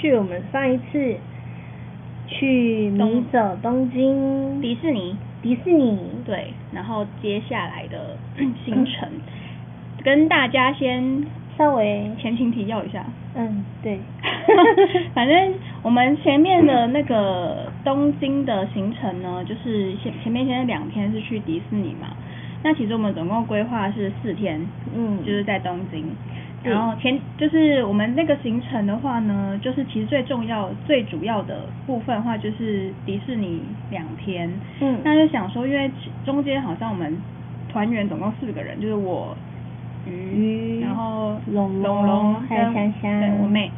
[0.00, 1.16] 们来延续我们上一次
[2.26, 5.98] 去迷走东京迪士尼，迪士尼。
[6.24, 8.16] 对，然后接下来的
[8.64, 9.08] 行程，
[10.02, 11.26] 跟大家先
[11.58, 13.04] 稍微前情提要一下。
[13.34, 13.98] 嗯，对。
[15.14, 22.08] 反正我们前面的那个东京的行程呢，就是前前面先两天是去迪士尼嘛。
[22.62, 24.60] 那其实我们总共规划是四天，
[24.94, 26.04] 嗯，就是在东京。
[26.62, 34.50] 对然后前就是我们那个行程的话呢，就是其实最重要、最主要的部分的话，就是迪士尼两天。
[34.80, 35.90] 嗯那就想说，因为
[36.24, 37.16] 中间好像我们
[37.70, 39.34] 团员总共四个人，就是我
[40.06, 43.70] 鱼，然后龙龙龙还有香香对我妹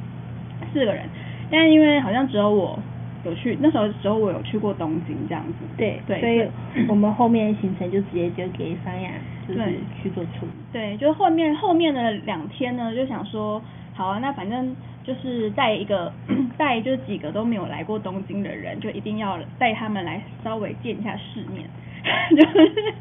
[0.72, 1.04] 四个人。
[1.50, 2.78] 但因为好像只有我
[3.24, 5.54] 有去，那时候只有我有去过东京这样子。
[5.76, 6.48] 对对所以
[6.88, 9.10] 我们后面行程就直接就给桑雅，
[9.46, 10.52] 就是对去做处理。
[10.72, 13.60] 对，就是后面后面的两天呢，就想说，
[13.94, 16.12] 好啊，那反正就是带一个
[16.56, 21.68] 带就是几个都没有来过东京的人，就一定要带他们来稍微见一下世面，
[22.36, 22.94] 就是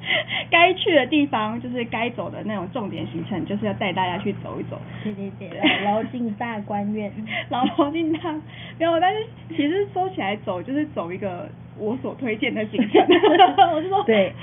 [0.49, 4.79] 该去的地方，就是该走的那种重点行程，就是要带大家去走一走。
[5.03, 5.49] 对对对，
[5.85, 7.11] 牢进大观苑。
[7.49, 8.31] 然后进大
[8.77, 13.01] 没有，但是其实说起来走就是走一个我所推荐的行程，
[13.73, 14.33] 我就说对，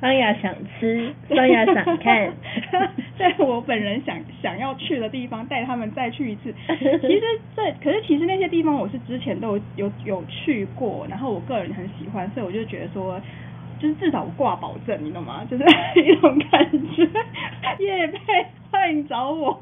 [0.00, 2.32] 桑雅想吃，桑雅想看。
[3.18, 6.54] 在我本人想想要去的地方，带他们再去一次。
[6.68, 6.74] 其
[7.20, 13.20] 实这可是其实那些地方我是之前都有有有去过，然后我个人很喜欢，所以我就觉得说。
[13.80, 15.42] 就是至少我挂保证，你懂吗？
[15.50, 15.64] 就是
[16.04, 17.02] 一种感觉。
[17.78, 19.58] 叶佩，欢迎找我，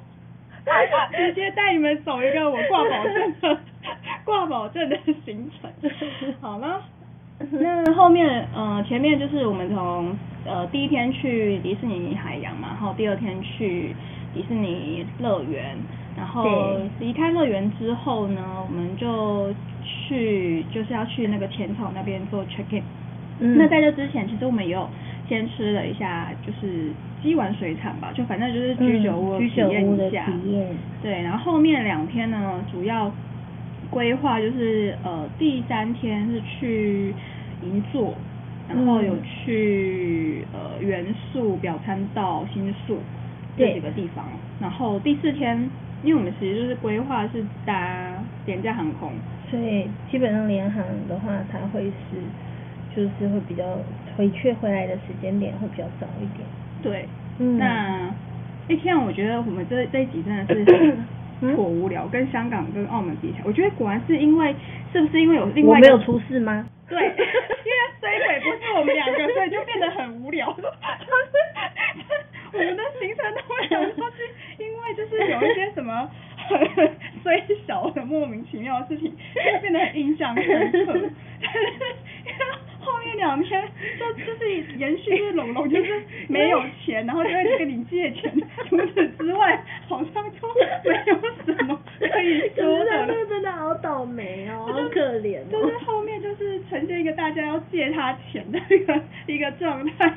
[1.16, 3.60] 直接带你们走一个我挂保证的
[4.24, 5.70] 挂保证的行程。
[6.40, 6.82] 好了，
[7.60, 13.94] 那后面呃前面就是我们从呃第一天去迪士尼海洋嘛，然后第二天去
[14.34, 15.76] 迪士尼乐园，
[16.16, 16.44] 然后
[16.98, 19.52] 离开乐园之后呢，我们就
[19.84, 22.82] 去就是要去那个浅草那边做 check in。
[23.40, 24.88] 嗯那在这之前，其实我们也有
[25.28, 26.90] 先吃了一下，就是
[27.22, 30.24] 鸡丸水产吧，就反正就是居酒屋嗯居体酒屋的验一下。
[30.26, 30.66] 体验
[31.00, 33.08] 对，然后后面两天呢，主要
[33.90, 37.14] 规划就是呃第三天是去
[37.62, 38.14] 银座，
[38.68, 42.98] 然后有嗯去呃元素、表参道、新宿
[43.56, 44.24] 这几个地方，
[44.60, 45.58] 然后第四天，
[46.04, 49.10] 因为我们其实就是规划是搭廉价航空，
[49.50, 52.16] 所以基本上联航的话，它会是
[52.94, 53.64] 就是会比较
[54.16, 56.46] 回去回来的时间点会比较早一点。
[56.82, 57.58] 对，嗯。
[57.58, 58.14] 那
[58.68, 61.04] 一天我觉得我们这这一集真的是嗯
[61.40, 64.54] 颇无聊，跟香港跟澳门比起来，我觉得果然是因为
[64.92, 66.66] 是不是因为有另外一个我没有出事吗？
[66.88, 67.12] 对，因为
[68.00, 70.50] 水鬼不是我们两个，所以就变得很无聊。
[70.54, 70.68] 就是
[72.54, 76.08] 我们的行程都会想说，是因为就是有一些什么
[76.48, 76.58] 很
[77.22, 80.86] 虽小的莫名其妙的事情，就变得很印象深刻。
[80.86, 81.04] 但是
[82.24, 82.44] 因为
[82.80, 83.62] 后面两天
[83.98, 88.32] 就就是延续就是龙龙就是没有钱，然后就会跟你借钱，
[88.70, 90.48] 除此之外好像就
[90.88, 93.12] 没有什么可以可说的了是他这。
[93.14, 95.44] 个真的好倒霉哦，好可怜哦。
[95.52, 100.10] 就是后面就是呈现一个大家要借他钱的一个一个状态，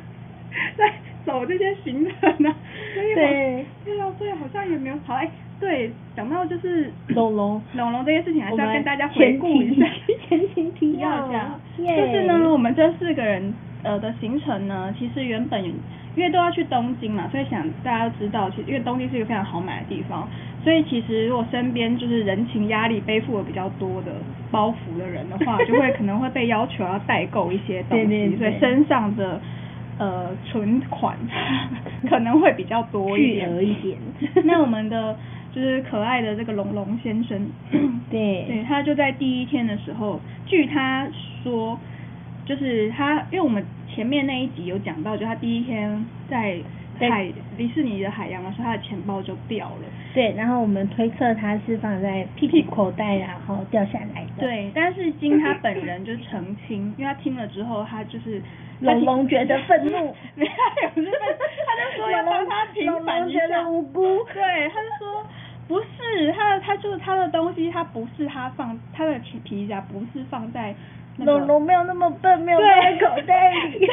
[0.77, 0.93] 在
[1.25, 2.55] 走这些行程呢、
[2.95, 9.85] 所以好对对啊，所以好像也没有好哎，对，讲到就是龙龙龙龙这件事情，还是要我们跟大家回顾一下，
[10.27, 13.53] 前情提要要一下，就耶是呢，我们这四个人
[13.83, 20.27] 呃的行程呢，其实原本因为都要去东京嘛，所以想大家都知道，其实因为东京是一个非常好买的地方，
[20.63, 24.11] 所以其实如果身边就是人情压力背负的比较多的
[24.51, 28.37] 包袱的人的话，就会可能会被要求要代购一些东西， 对对对。
[28.37, 29.39] 所以身上的
[29.99, 31.15] 呃存款
[32.09, 33.65] 可能会比较多一点。
[33.65, 33.97] 一点。
[34.43, 35.15] 那我们的
[35.53, 37.47] 就是可爱的这个龙龙先生，
[38.11, 38.43] 对。
[38.47, 41.07] 对他就在第一天的时候，据他
[41.43, 41.79] 说，
[42.45, 46.57] 就是他，因为我们前面那一集有讲到，就他第一天在
[46.99, 47.27] 海
[47.57, 49.83] 迪士尼的海洋的时候，他的钱包就掉了。
[50.13, 54.41] 对，然后我们推测他是放在屁屁口袋，然后掉下来的。
[54.41, 58.41] 对，但是经他本人就澄清， 因为他听了之后，他就是
[58.81, 63.39] 龙龙觉得愤怒， 没有，不是，他就说要帮他平反一下。
[63.47, 64.23] 龙龙觉得无辜。
[64.33, 65.25] 对，他就说
[65.67, 70.75] 不是，他他就是他的东西，他不是他放他的皮皮夹不是放在。
[71.17, 73.87] 龙龙没有那么笨，没有放在口袋里。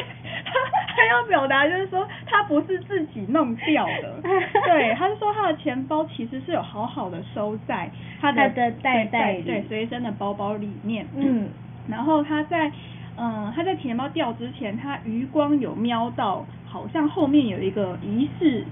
[0.45, 0.53] 他
[0.95, 4.21] 他要表达就是说，他不是自己弄掉的。
[4.65, 7.89] 对，他是说他的钱包其实是有好好的收在
[8.19, 11.05] 他的袋袋里，对，随身的包包里面。
[11.15, 11.49] 嗯。
[11.87, 12.71] 然后他在
[13.17, 18.63] 嗯他在钱包掉之前，他余光有瞄到，好像后面有一个疑似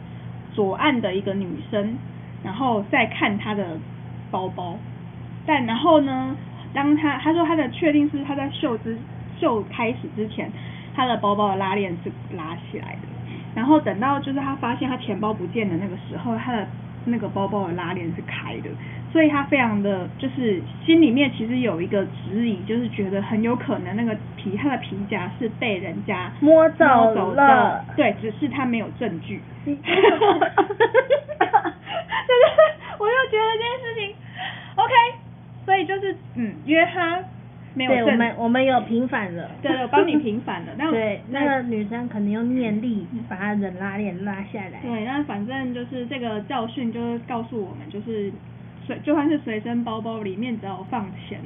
[0.54, 1.98] 左岸的一个女生，
[2.44, 3.78] 然后在看他的
[4.32, 4.78] 包包。
[5.46, 6.36] 但然后呢？
[6.78, 8.96] 当他他说他的确定是他在秀之
[9.40, 10.52] 秀开始之前，
[10.96, 13.08] 他的包包的拉链是拉起来的，
[13.56, 16.68] 然后等到就是他发现他钱包不见的那个时候，他的
[17.06, 18.70] 那个包包的拉链是开的，
[19.12, 26.86] 所以他非常的就是心里面其实有一个质疑，就是觉得很有可能那个皮他的皮夹是被人家摸走
[27.34, 29.42] 了，对，只是他没有证据。
[29.66, 29.82] 就是
[33.00, 34.14] 我又觉得这件事情
[34.76, 34.94] ，OK。
[35.68, 37.20] 所以就是嗯，约他
[37.76, 39.52] 没有对，我们我们有平反了。
[39.62, 40.72] 对，我帮你平反了。
[40.80, 44.80] 那对，那个女生可能用念力把她的拉链拉下来。
[44.82, 48.32] 对，那反正就是这个教训，就是告诉我们，就是
[48.86, 51.38] 随就算是随身包包里面只要放钱，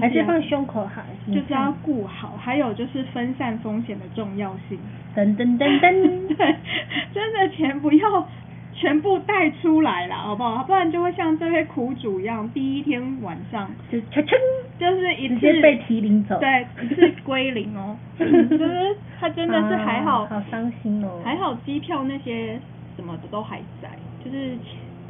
[0.00, 2.38] 还是放胸口好，就是要顾好。
[2.40, 4.78] 还有就是分散风险的重要性。
[5.16, 6.28] 噔噔噔噔。
[6.36, 6.56] 对，
[7.12, 8.28] 真的钱不要。
[8.78, 10.62] 全部带出来了，好不好？
[10.62, 17.96] 不然就会像这位苦主一样，第一天晚上就就是一次被提领走，对，一次归零哦。
[18.18, 21.20] 就是他真的是还好，好伤心哦。
[21.24, 22.58] 还好机票那些
[22.94, 23.88] 什么的都还在，
[24.24, 24.56] 就是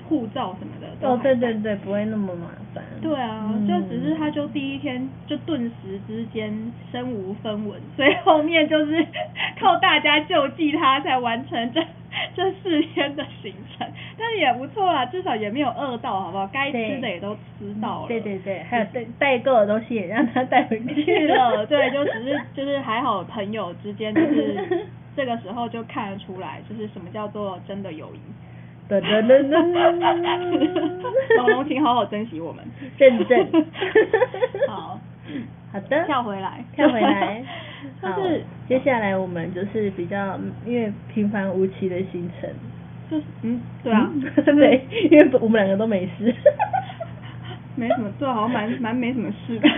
[0.08, 1.06] 护照什么的。
[1.06, 2.82] 哦，对对对，不会那么麻烦。
[3.02, 6.50] 对啊，就只是他就第一天就顿时之间
[6.90, 9.06] 身无分文，所以后面就是
[9.60, 11.84] 靠大家救济他才完成这。
[12.34, 13.86] 这四天的行程，
[14.18, 16.46] 但也不错啦，至少也没有饿到，好不好？
[16.52, 18.08] 该吃的也都吃到了。
[18.08, 21.66] 对对对，还有带带够的东西也让他带回去了。
[21.66, 24.86] 对，就只是就是还好，朋友之间就是
[25.16, 28.18] 这个时候就看得出来，就是什么叫做真的友谊。
[28.88, 29.72] 噔噔噔噔，
[31.36, 32.64] 龙龙，请好好珍惜我们。
[32.96, 33.46] 认真。
[34.66, 34.98] 好。
[35.72, 37.42] 好的，跳回来，跳回来。
[38.02, 42.50] 就是接下来我们就是比较因为平凡无奇的行程，
[43.10, 44.10] 就是嗯，对啊，
[44.44, 46.34] 对，因为我们两个都没事，
[47.76, 49.68] 没什么，对，好像蛮蛮没什么事的。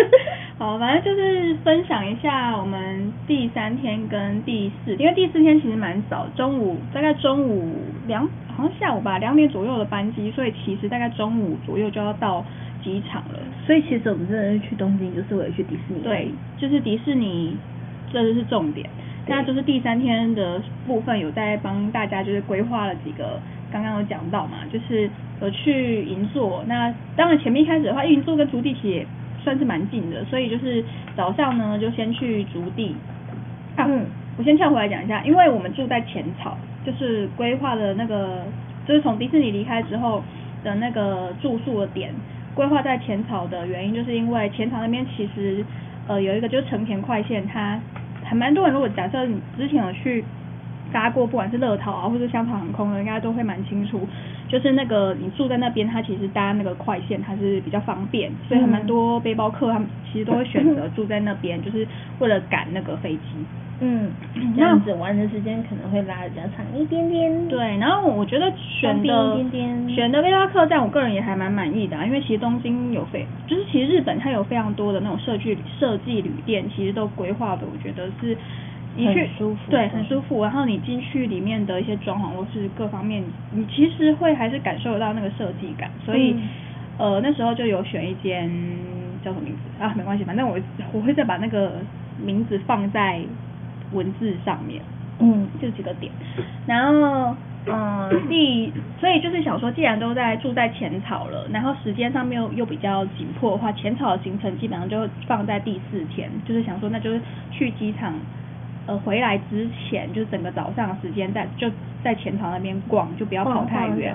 [0.58, 7.76] 好，反正就是分享一下我们第三天跟第四，因为第四天其实蛮早，中午大概中午
[8.06, 8.26] 两，
[8.56, 12.44] 好像下午吧，两点左右的班机，所以其实大概中午左右就要到。
[12.84, 16.00] 机场了，所以其实我们真的是去东京，就是为了去迪士尼。
[16.02, 16.28] 对，
[16.58, 17.56] 就是迪士尼，
[18.12, 18.88] 这就是重点。
[19.26, 23.40] 那就是第三天的部分有在帮大家就是规划了几个，
[23.72, 25.08] 刚刚有讲到嘛，就是
[25.40, 26.62] 有去银座。
[26.68, 29.06] 那当然前面一开始的话，银座跟竹地也
[29.42, 30.84] 算是蛮近的，所以就是
[31.16, 32.94] 早上呢就先去竹地。
[33.78, 34.04] 嗯，
[34.36, 38.42] 我先跳回来讲一下，因为我们住在浅草，就是规划的那个，
[38.86, 40.22] 就是从迪士尼离开之后
[40.62, 42.12] 的那个住宿的点。
[42.54, 45.64] 规划在浅草的原因，就是因为浅草那边其实
[46.06, 47.80] 呃有一个就是成田快线，它
[48.22, 48.72] 还蛮多人。
[48.72, 50.24] 如果假设你之前有去
[50.94, 54.06] 搭过，不管是乐桃啊或者香草航空的，应该都会蛮清楚。
[54.48, 61.84] 就是那个你住在那边，它其实搭那个快线它是比较方便，所以还蛮多背包客他们其实都会选择住在那边， 就是
[62.20, 63.20] 为了赶那个飞机。
[63.80, 64.12] 嗯，
[64.56, 67.48] 这样子玩的时间可能会拉的比较长一点点。
[67.48, 69.36] 对，然后我觉得选的
[69.92, 78.36] 选的背包客栈，我个人也还蛮满意的，啊因为其实东京有非，就是其实日本它有非常多的那种设计设计旅店，其实都规划的，我觉得是
[78.96, 80.42] 你去舒服，对，很舒服。
[80.42, 83.22] 然后你进去里面的一些装潢或是各方面，
[83.52, 85.90] 你其实会还是感受得到那个设计感。
[86.04, 86.36] 所以
[86.98, 88.48] 呃那时候就有选一间
[89.24, 89.92] 叫什么名字啊？
[89.96, 90.58] 没关系，反正我
[90.92, 91.80] 我会再把那个
[92.18, 93.20] 名字放在。
[93.92, 94.82] 文字上面，
[95.20, 96.10] 嗯，就几个点，
[96.66, 97.36] 然后，
[97.66, 107.20] 嗯，第，所以就是想说，既然都在住在浅草了，然后时间上面又又比较紧迫的话，浅草的行程基本上就放在第四天，就是想说，那就是
[107.52, 108.12] 去机场，
[108.86, 111.70] 呃，回来之前，就是整个早上时间在就
[112.02, 114.14] 在前塘那边逛，就不要跑太远，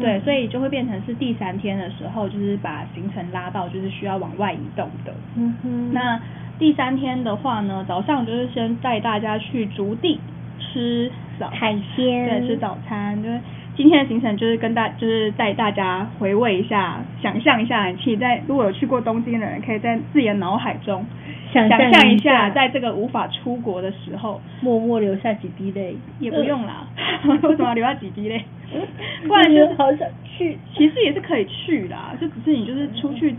[0.00, 6.20] 对，所以就会变成是第三天的时候，就是把行程拉到就是需要往外移动的，嗯哼，那。
[6.58, 10.18] 第三天的话呢，早上就是先带大家去竹地
[10.58, 13.22] 吃早，海鲜，对，吃早餐。
[13.22, 13.38] 就是
[13.76, 21.04] 今天的行程就是跟大，就是带大家回味一下，想象一下，其实在如果有去过东京的人，可以在自己的脑海中
[21.52, 21.78] 想象
[22.10, 26.86] 一象下，在这个无法出国的时候，默默流下几滴泪，也不用啦，
[27.28, 28.42] 为什么要流下几滴泪？
[29.28, 33.34] 不然就是好想去，其实也是可以去啦，就只是你就是出去。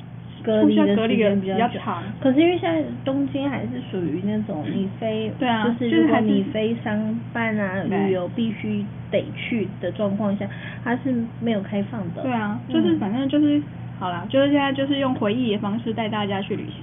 [0.47, 10.47] 隔离的时间比较长，可是因为现在东京还是属于那种你非，对啊，就是如果你非商办啊旅游必须得去的状况下，
[10.85, 12.21] 它是没有开放的。
[12.23, 13.61] 对啊，就是反正就是
[13.99, 16.81] 好啦，就是现在就是用回忆的方式带大家去旅行。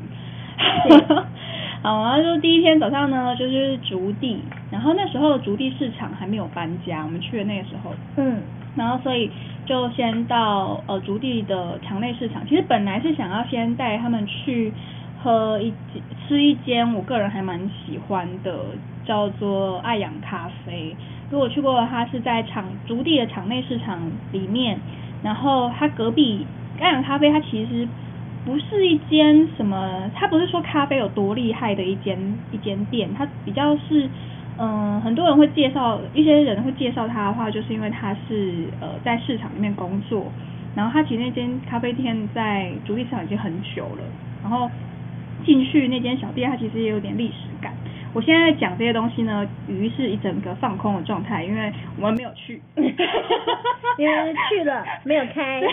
[1.81, 8.43] 好，然后就第一天早上呢，就是竹地，然后那时候竹地市场还没有搬家，我们去的那个时候，嗯，
[8.77, 9.31] 然后所以。
[9.67, 14.73] 就先到呃竹地的场内市场，其实本来是想要先带他们去
[15.23, 15.73] 喝一
[16.27, 18.55] 吃一间我个人还蛮喜欢的，
[19.05, 20.95] 叫做爱养咖啡。
[21.31, 23.99] 如果去过，它是在场竹地的场内市场
[24.33, 24.79] 里面，
[25.23, 26.47] 然后它隔壁
[26.79, 27.89] 爱养咖啡，它其实
[28.45, 32.19] 不是一间什么，它不是说咖啡有多厉害的一间
[32.53, 34.09] 一间店，它比较是。
[34.57, 40.31] 嗯，很多人会介绍，一些人会介绍他的话，就是因为他是呃在市场里面工作，
[40.77, 44.03] 然后他其实那间咖啡店在主力市场已经很久了，
[44.43, 44.71] 然后
[45.45, 47.73] 进去那间小店，它其实也有点历史感。
[48.13, 52.63] 我现在讲这些东西呢，于是一整个放空的状态，因为我们没有去，
[53.99, 55.69] 因为去了没有开， 对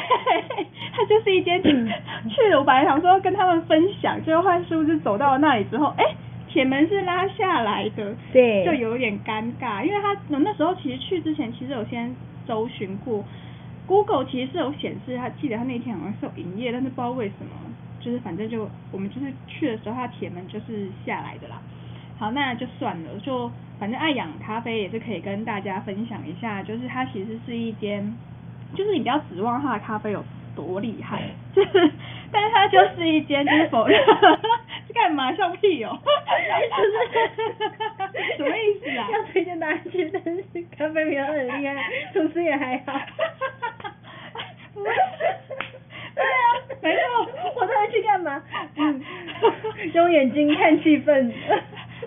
[0.92, 6.04] 它就是一间 去了，我本来想说跟他们分享，结果换是走到了那里之后，哎。
[6.52, 12.14] 铁门是拉下来的，对，就有点尴尬，因为他那时候其实去之前其实有先
[12.46, 13.24] 搜寻过
[13.88, 17.52] ，Google 其实是有显示他记得他那天好像是有营业，但是不知道为什么，
[18.02, 21.62] 就是反正就我们就是去的时候，他铁门就是下来的啦。
[22.20, 28.14] 好，那就算了，就反正爱养咖啡也是可以跟大家分享一下，就是它其实是一间，
[28.76, 30.24] 就是你不要指望它的咖啡有
[30.56, 31.22] 多厉害，
[31.56, 31.72] 就是，
[32.32, 34.00] 但是它就是一间就是否认。
[34.94, 35.98] 干嘛笑屁哦？
[38.36, 39.08] 什么意思啊？
[39.14, 40.44] 要推荐大家去，但是
[40.78, 41.76] 咖啡没有很厉害，
[42.14, 43.00] 厨师也还好。
[44.76, 46.46] 对啊，
[46.82, 47.02] 没错，
[47.56, 48.44] 我在去干嘛？
[48.76, 49.02] 嗯，
[49.94, 51.32] 用眼睛看气氛。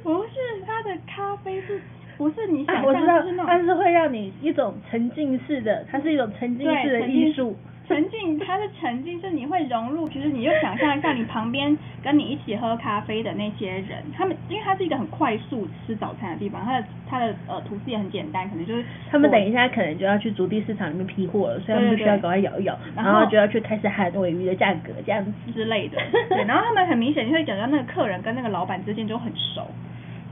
[0.02, 0.30] 不是，
[0.66, 1.80] 它的咖啡是，
[2.18, 7.56] 不是你想象是那种，但是会让你一种沉浸式的，它是一种沉浸式的艺术。
[7.86, 10.08] 沉浸，它是沉浸，是你会融入。
[10.08, 25.98] 其实你就想象一下，你旁边跟你一起喝咖啡的那些人，他们因为它是一个很快速吃早餐的地方，它的它的呃图示也很简单，可能就是他们等一下可能就要去竹地市场里面批货了，所以他们就需要赶快摇一摇，然后就要去开始喊尾鱼的价格这样子之类的。
[26.30, 29.66] 对，然后他们很明显就会讲到那个客人跟那个老板之间就很熟。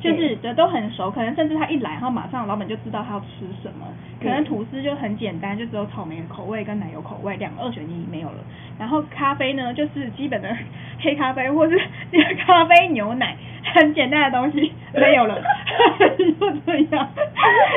[0.03, 3.87] 就是的都很熟，可能甚至他一来，然后马上老板就知道他要吃什么。
[4.21, 8.37] 可能吐司就很简单，就只有草莓口味跟奶油口味，两个二选一没有了。
[8.79, 10.57] 然后咖啡呢，就是基本的
[11.01, 11.81] 黑咖啡或是
[12.47, 13.37] 咖啡牛奶，
[13.75, 15.41] 很简单的东西没有了，
[16.19, 17.09] 就这样。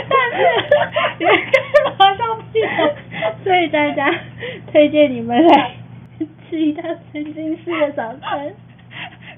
[0.10, 0.44] 但是
[1.20, 1.28] 也
[1.98, 2.70] 马上变，
[3.44, 4.14] 所以大家
[4.72, 5.72] 推荐你们来
[6.50, 8.54] 吃一趟沉浸式的早餐。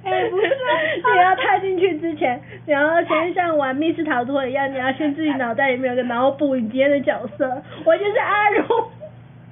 [0.08, 7.62] 哎，不是，你要踏进去之前，你要先像玩密室逃脱一样，你要先自己脑袋里面有个脑补你今天的角色。
[7.84, 8.90] 我就是阿如，我说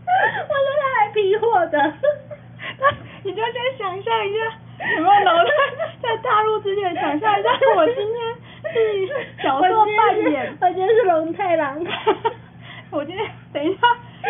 [0.07, 1.93] 他来批货的。
[3.23, 4.37] 你就先想象一下，
[4.97, 5.49] 有没有脑袋
[6.01, 11.83] 在踏入之前想象一下，我今天是角色扮演，我今天是龙太郎。
[12.91, 13.81] 我今天等一下。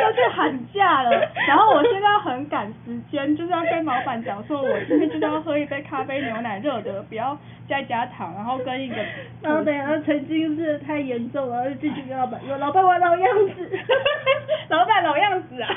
[0.02, 1.12] 要去喊价了，
[1.48, 7.38] 然后我现在很赶时间，就是要跟老板讲说，我今天就是要喝一杯咖啡牛奶热的，不要
[7.68, 8.96] 再加糖，然后跟一个，
[9.42, 13.80] 然后等下曾经是太严重了，就继续跟老板说，老板我老样子，
[14.70, 15.70] 老板老样子啊，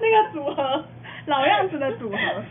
[0.00, 0.84] 那个组合，
[1.26, 2.16] 老样子的组合，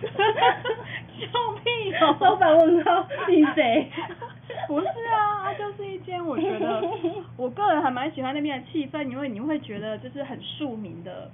[1.20, 1.28] 笑
[1.64, 3.90] 屁哦，老板问号，你谁？
[4.68, 6.82] 不是啊，它就是一间我觉得，
[7.38, 11.32] 我个人还蛮喜欢那边的气氛，因为你会觉得就是很庶民的，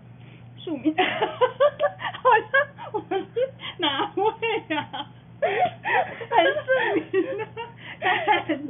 [0.56, 3.39] 庶民， 好像我们是
[3.80, 4.24] 哪位
[4.75, 5.08] 啊？
[5.42, 7.44] 很庶民的，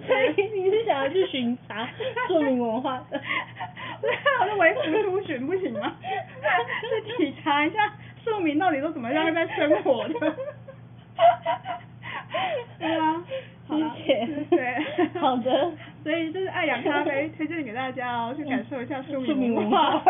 [0.07, 1.85] 所以你是想要去巡查
[2.29, 3.21] 庶民文化的？
[4.01, 5.93] 对啊，我是为服出巡不行吗？
[5.99, 7.91] 去体察一下
[8.23, 10.35] 庶民到底都怎么样在生活的？
[12.79, 13.21] 对啊。
[13.67, 14.59] 谢谢，对，
[15.19, 15.71] 好的，
[16.05, 19.99] 所以就是爱养咖啡 推荐给大家哦，去感受一下庶民文化。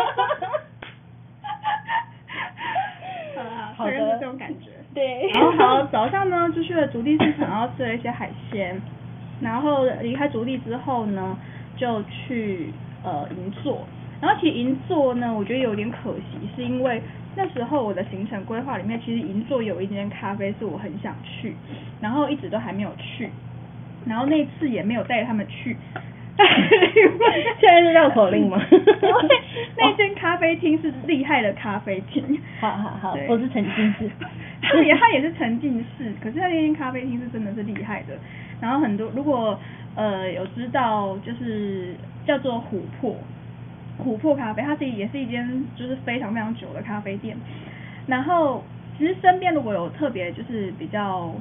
[3.77, 4.71] 好的，这种感觉。
[4.93, 5.29] 对。
[5.31, 8.81] 然后好，早上呢就去了竹地市场，然后吃了一些海鲜。
[9.39, 11.37] 然后离开竹地之后呢，
[11.77, 13.87] 就去呃银座。
[14.19, 17.01] 然后其实银座呢，我觉得有点可惜，是因为
[17.37, 21.55] 那时候我的行程规划里面，其实银座有一间咖啡是我很想去，
[22.01, 23.29] 然后一直都还没有去，
[24.05, 25.75] 然后那次也没有带他们去。
[27.59, 28.61] 现在是绕口令吗？
[29.77, 32.37] 那间咖啡厅是厉害的咖啡厅。
[32.59, 34.09] 好好好，对不是沉浸式。
[34.61, 38.17] 它也它也是沉浸式，可是它那间咖啡厅是真的是厉害的。
[38.59, 39.57] 然后很多如果
[39.95, 41.95] 呃有知道就是
[42.25, 43.15] 叫做琥珀
[44.03, 47.37] 琥珀咖啡，它是也是一间就是非常非常久的咖啡店。
[48.07, 48.61] 然后
[48.97, 51.33] 其实身边如果有特别就是比较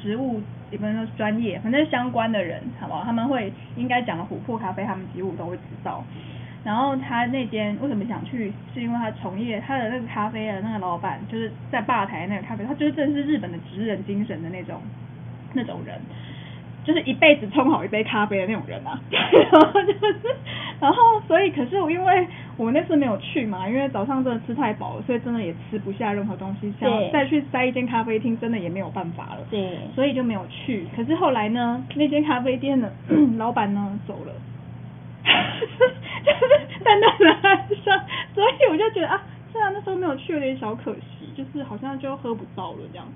[0.00, 3.02] 食物也不能说专业，反正相关的人，好不好？
[3.04, 6.04] 他们会应该讲的琥珀咖啡，他们几乎都会知道。
[6.64, 14.80] 然后他那间为什么想去，是因为他从业他的那个咖啡的那个老板，就是在吧台那个咖啡，他就是真的是日本的职人精神的那种
[15.54, 15.96] 那种人，
[16.82, 19.00] 就是一辈子冲好一杯咖啡的那种人啊。
[19.10, 20.36] 然 后就是，
[20.80, 29.46] 然后所以可是我因为我那次没有去嘛，因为早上真的吃太饱了，所以真的也吃不下任何东西，想要再去塞一间咖啡厅，真的也没有办法了。
[29.50, 30.86] 对所以就没有去。
[30.96, 32.90] 可是后来呢，那间咖啡店的
[33.36, 34.32] 老板呢走了，
[36.24, 38.00] 就是淡淡的哀伤，
[38.34, 39.22] 所以我就觉得啊，
[39.52, 43.06] 虽然那时候没有去，有点小可惜，就是好像就喝不到了这样。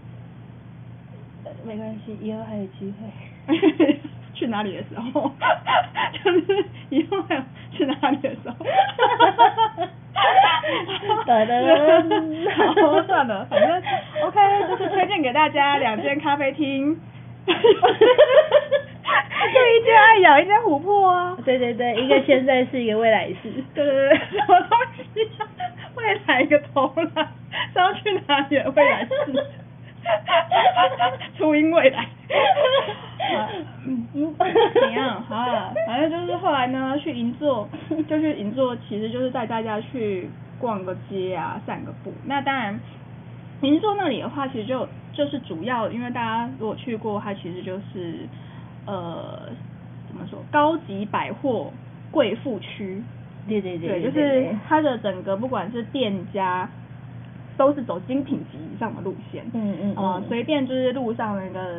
[1.44, 3.98] 呃没关系，以后还有机会。
[4.40, 5.30] 去哪里的时候，
[6.24, 8.56] 就是以后还有去哪里的时候。
[12.74, 13.70] 好，算了，反正
[14.22, 16.98] OK，就是推荐给大家两间咖啡厅。
[17.46, 17.56] 就一
[19.84, 21.36] 间爱咬，一间琥珀啊。
[21.44, 23.36] 对对对，一个现在是一个未来式。
[23.74, 25.02] 对对对，什么东西、
[25.38, 25.44] 啊？
[25.96, 27.28] 未来一个头了，
[27.74, 29.10] 是要去哪里未来式？
[31.36, 32.08] 初音未来。
[33.30, 33.48] 啊
[33.86, 34.34] 嗯嗯，
[34.74, 35.22] 怎样？
[35.22, 37.68] 好啊，反正就是后来呢，去银座，
[38.08, 40.28] 就去银座，其实就是带大家去
[40.58, 42.12] 逛个街啊，散个步。
[42.24, 42.78] 那当然，
[43.62, 48.26] 银座那里的话，其实就就是主要，因为大家如果去过，它其实就是
[48.86, 49.48] 呃
[50.08, 51.72] 怎么说，高级百货
[52.10, 53.02] 贵妇区。
[53.48, 56.68] 对对对对，就是它的整个不管是店家，
[57.60, 59.44] 都是走精品级以上的路线。
[59.52, 61.78] 嗯嗯呃嗯，随便就是路上那个，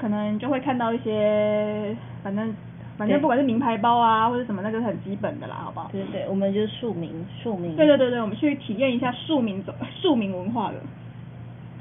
[0.00, 2.54] 可能就会看到一些，反正
[2.96, 5.88] 反正不管是名牌包啊或者什么，那个是很基本的啦，好不好？
[5.90, 7.10] 对对对，我们就是庶民
[7.42, 7.74] 庶民。
[7.74, 10.76] 对对对对，我们去体验一下庶民走庶民文化的。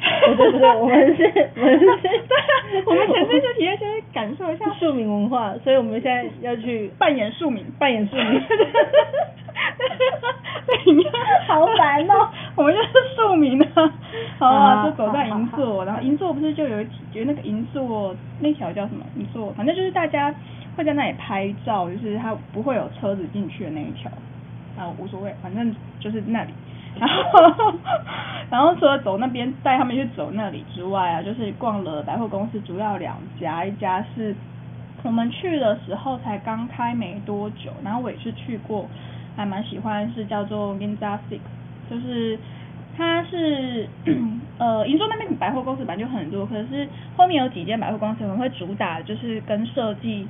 [0.02, 1.24] 不对不对，我们是
[1.56, 8.42] 我们是对，我们纯粹是体验，先感受一下庶民文化，所以我们现在要去扮演庶民，扮演庶民。
[11.48, 13.94] 好烦哦 我们就是庶民啊，
[14.38, 20.34] 好啊，就走在银座，然后银座不是就有一觉得那个银座那条叫什么银座，反正就是大家
[20.76, 24.12] 会在那里拍照，就是它不会有车子进去的那一条，
[24.78, 26.54] 啊无所谓，反正就是那里。
[27.00, 27.74] 然后，
[28.50, 34.36] 然后除了走那边带他们去走那里之外啊，就是逛了百货公司，主要两家，一家是
[35.04, 38.88] 我们去的时候才刚开没多久，然后我也是去过，
[39.40, 41.40] 还蛮喜欢，是叫做 Ginza Six，
[41.90, 42.38] 就是
[42.98, 43.88] 它是
[44.60, 50.28] 呃银座那边百货公司本来就很多，可是后面有几间百货公司可能会主打就是跟设计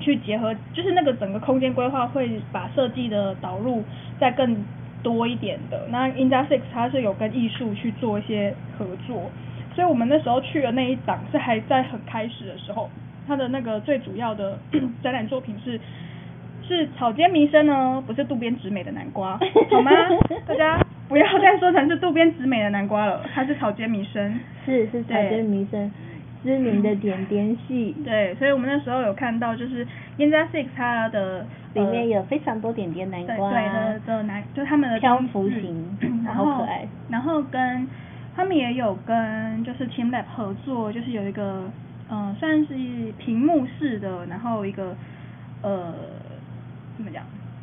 [0.00, 3.84] 去结合，就是那个整个空间规划会把设计的导入
[4.18, 4.64] 再更
[5.04, 5.86] 多一点的。
[5.90, 9.30] 那 Inja Six 它是有跟艺术去做一些合作，
[9.76, 12.90] 所以我们那时候去的那一档是还在很开始的时候，
[13.28, 14.58] 它的那个最主要的
[15.04, 15.78] 展览作品是
[16.66, 19.38] 是草间弥生呢，不是渡边直美的南瓜，
[19.70, 19.90] 好吗？
[20.46, 24.38] 大家不要再说成是渡边直美的南瓜了，它是草间弥生。
[24.64, 25.90] 是是草间弥生
[26.42, 29.86] 知名的点点系，对，所以我们那时候有看到，就是
[30.18, 37.86] Inza Six 它的里面呃有非常多点点南对瓜，对的的南，就是他们的漂浮型然后好可爱然后跟
[38.36, 41.64] 他们也有跟就是 Team Lab 合作，就是有一个
[42.10, 42.74] 嗯、呃算是
[43.18, 44.94] 屏幕式的，然后一个
[45.62, 45.94] 呃
[46.96, 47.22] 怎么讲？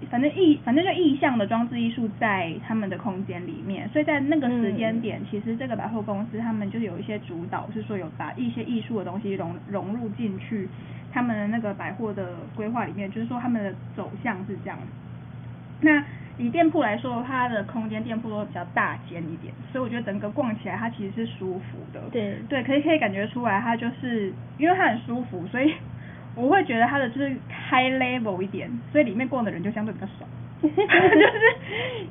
[0.10, 10.68] 反正意反正就意向的装置艺术在他们的空间里面，所以在那个时间嗯点，其实这个百货公司他们就有一些主导，是说有把一些艺术的东西融融入进去
[11.14, 14.80] 他们的那个百货的规划里面，就是说他们的走向是这样。
[15.82, 16.04] 那
[16.38, 22.02] 以店铺来说，它的空间店铺都比较大间一点，所以我觉得整个逛起来它其实是舒服的。
[22.12, 25.72] 对对，可以可以感觉出来，它就是因为它很舒服，所以
[26.36, 27.30] 我会觉得它的就是
[27.70, 30.26] high level 一点，所以里面逛的人就相对比较少。
[30.62, 30.78] 就是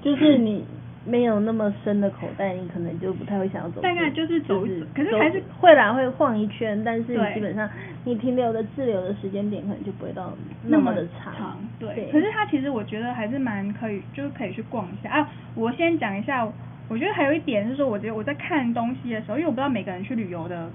[0.02, 0.64] 就是你
[1.06, 3.80] 没有那么深的口袋，你可能就不太会想要走。
[3.80, 7.70] 大概就是走就是可是还是会啦，会晃一圈，但是你基本上
[8.04, 10.32] 你停留的滞留的时间点可能就不会到
[10.64, 11.56] 那么的长。
[11.78, 15.28] 对，可是它其实我觉得还是蛮可以，就是可以去逛一下啊。
[15.54, 16.46] 我先讲一下，
[16.88, 20.68] 我觉得还有一点是说，我觉得我在看东西的时候，因为我不知道每个人去旅游的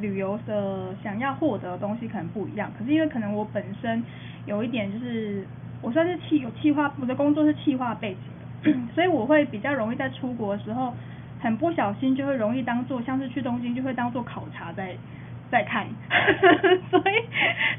[0.00, 4.02] 旅游的想要获得的东西可能不一样，可是因为可能我本身
[4.46, 5.46] 有一点就是
[5.80, 10.92] 我算是气有气化，我的工作是气化背景的， 所以我会比较容易在出国的时候，
[11.40, 14.96] 很不小心就会容易当做像是去东京就会当做考察在
[15.50, 15.86] 再看，
[16.90, 17.12] 所以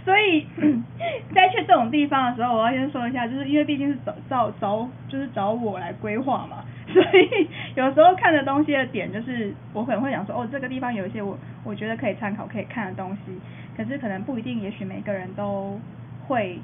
[0.05, 0.45] 所以
[1.33, 13.31] 在去这种地方的时候，我要先说一下，就是因为毕竟是找找找就是找我来规划嘛， 所以有时候看的东西的点就是我可能会想说，哦，这个地方有一些我我觉得可以参考可以看的东西，
[13.75, 15.79] 可是可能不一定，也许每个人都
[16.27, 16.59] 会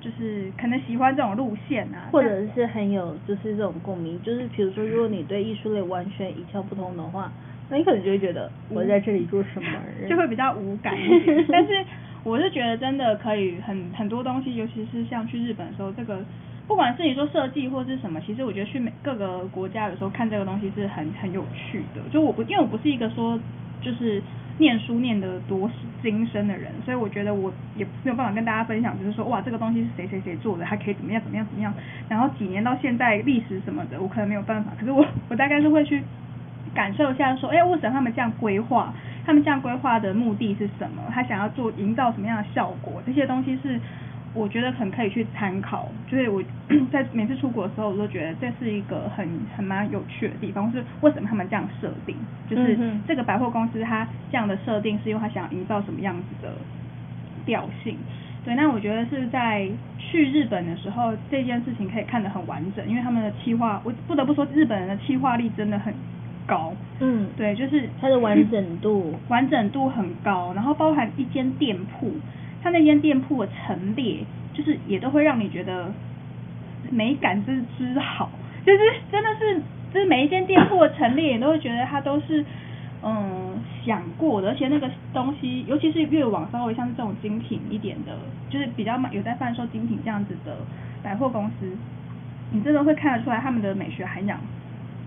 [0.00, 7.30] 就是可能喜欢这种路线啊，或者是很有就是这种共鸣，就是比如说，如果你对艺术类完全一窍不通的话，
[7.68, 9.68] 那你可能就会觉得我在这里做什么，
[10.08, 11.44] 就会比较无感一点。
[11.50, 11.72] 但是
[12.22, 16.20] 我是觉得真的可以很很多东西，尤其是像去日本的时候，这个
[16.68, 22.00] 不管是你说设计或是什么，其实我觉得去每各个国家有时候看这个东西是很很有趣的。
[22.12, 23.38] 就我不因为我不是一个说
[23.80, 24.22] 就是
[24.58, 25.68] 念书念得多
[26.02, 31.74] 精深的人，所以我觉得我也没有办法跟大家分享，就是说哇这个东西是谁谁谁做的，还可以怎么样怎么样怎么样，
[32.08, 34.72] 然后几年到现在历史什么的，我可能没有办法。
[34.78, 36.00] 可是我我大概是会去。
[36.76, 38.92] 感受一下，说，哎，为什么他们这样规划？
[39.24, 41.02] 他们这样规划的目的是什么？
[41.10, 43.02] 他想要做营造什么样的效果？
[43.04, 43.80] 这些东西是
[44.34, 45.88] 我觉得很可以去参考。
[46.06, 46.40] 就是我
[46.92, 50.70] 在每次出国的时候，我都觉得这是一个很很蛮有趣的地方。
[50.70, 52.14] 是为什么他们这样设定？
[52.48, 56.52] 就是这个百货公司它这样的设定，是因为他想要营造什么样子的
[57.44, 57.96] 调性？
[58.44, 65.92] 对，那我觉得是在去日本的时候，这件事情可以看得很完整，因为他们的企划，我不得不说，日本人的企划力真的很。
[66.46, 72.12] 高，嗯，对，就是它的完整度，完整度很高，然后包含一间店铺，
[72.62, 74.18] 它那间店铺的陈列，
[74.54, 75.92] 就是也都会让你觉得
[76.90, 78.30] 美感之之好，
[78.64, 78.78] 就是
[79.10, 79.60] 真的是，
[79.92, 82.44] 就是每一间店铺的陈列，也都会觉得它都是
[83.02, 88.16] 嗯想过的，而且那个东西，尤其是越往稍微像是这种精品一点的，
[88.48, 90.56] 就是比较有在贩售精品这样子的
[91.02, 91.76] 百货公司，
[92.52, 94.38] 你真的会看得出来他们的美学涵养。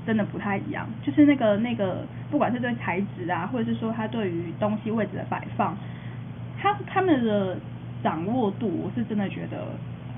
[0.05, 5.77] 真的不太一样，就是那个那个，不管是对材质啊，或者是说他对于东西位置的摆放，
[6.59, 7.57] 他他们的
[8.03, 9.67] 掌握度，我是真的觉得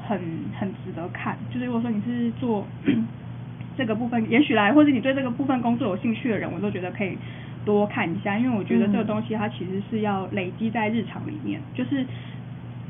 [0.07, 0.19] 很
[0.59, 1.37] 很值得看。
[1.49, 2.65] 就是如果说你是做
[3.77, 7.17] 这个部分，也许来，或者你对这个部分工作有兴趣的人，我都觉得可以
[7.65, 12.05] 多看一下，因为我觉得这个东西它其实是要累积在日常里面，就是。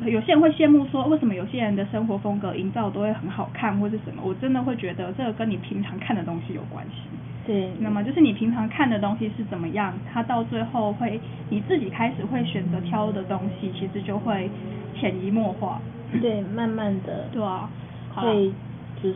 [0.10, 4.22] 有些人会羡慕说，为什么有些人的生活风格营造都会很好看，或是什么？
[4.24, 7.04] 我真的会觉得这个跟你平常看的东西有关系。
[7.46, 7.72] 对。
[7.80, 14.50] 那么就是你平常看的东西是怎么样，它到最后会你自己开始会选择挑的东西，其实就会
[14.96, 15.80] 潜移默化。
[16.22, 17.28] 对，慢慢的。
[17.32, 17.70] 对啊。
[18.16, 18.52] 会
[19.02, 19.16] 就是。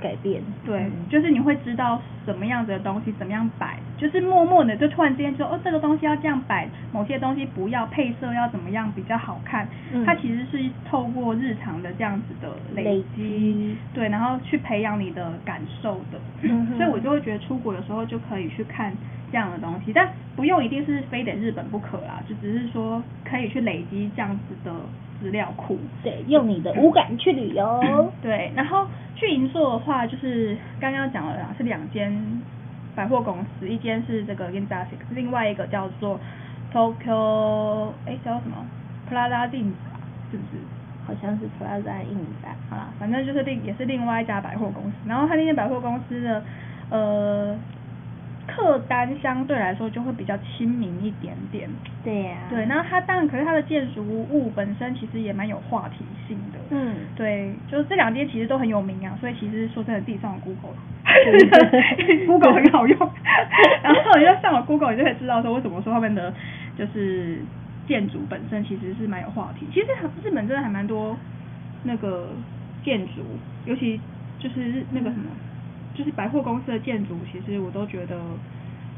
[0.00, 9.66] 改变，对，就是你会知道什么样子的东西怎么样摆，就是默默的就突然之间说，哦，这个东西要这样摆，某些东西不要配色要怎么样比较好看，
[10.04, 16.18] 它其实是透过日常的这样子的累积，对，然后去培养你的感受的，
[16.76, 18.92] 所以我就会觉得出国的时候就可以去看
[19.30, 24.72] 这样的东西，但不用一定是非得日本不可啦，就只是说可以去累积这样子的。
[25.20, 28.12] 资料库，对，用你的五感去旅游。
[28.22, 32.12] 对，然后去银座的话，就是刚刚讲了啦是两间
[32.94, 36.18] 百货公司，一间是这个 i n d a s i 另外一个叫做
[36.72, 38.56] Tokyo，哎叫什么
[39.10, 39.74] Plaza i n
[40.30, 40.58] 是不是？
[41.06, 42.18] 好像是 Plaza i n
[42.68, 44.92] 好啦，反正就是另也是另外一家百货公司。
[45.06, 46.42] 然后它那间百货公司的
[46.90, 47.58] 呃。
[48.46, 51.68] 客单相对来说就会比较亲民一点点。
[52.04, 52.36] 对呀。
[52.48, 56.58] 对，然后它当然，可是它的建筑物本身其实也蛮有话题性的。
[56.70, 56.94] 嗯。
[57.16, 62.98] 对，就是这两间其实都很有名啊，所以其实说真的，地上 Google，Google 很好用。
[63.82, 66.32] 然后你就上了 Google，你就可以知道说为什么说他们的
[66.78, 67.38] 就是
[67.86, 69.66] 建筑本身其实是蛮有话题。
[69.72, 69.86] 其实
[70.22, 71.16] 日本真的还蛮多
[71.84, 72.28] 那个
[72.84, 73.22] 建筑，
[73.64, 74.00] 尤其
[74.38, 75.24] 就是那个什么。
[75.96, 78.20] 就是百货公司的建筑，其实我都觉得，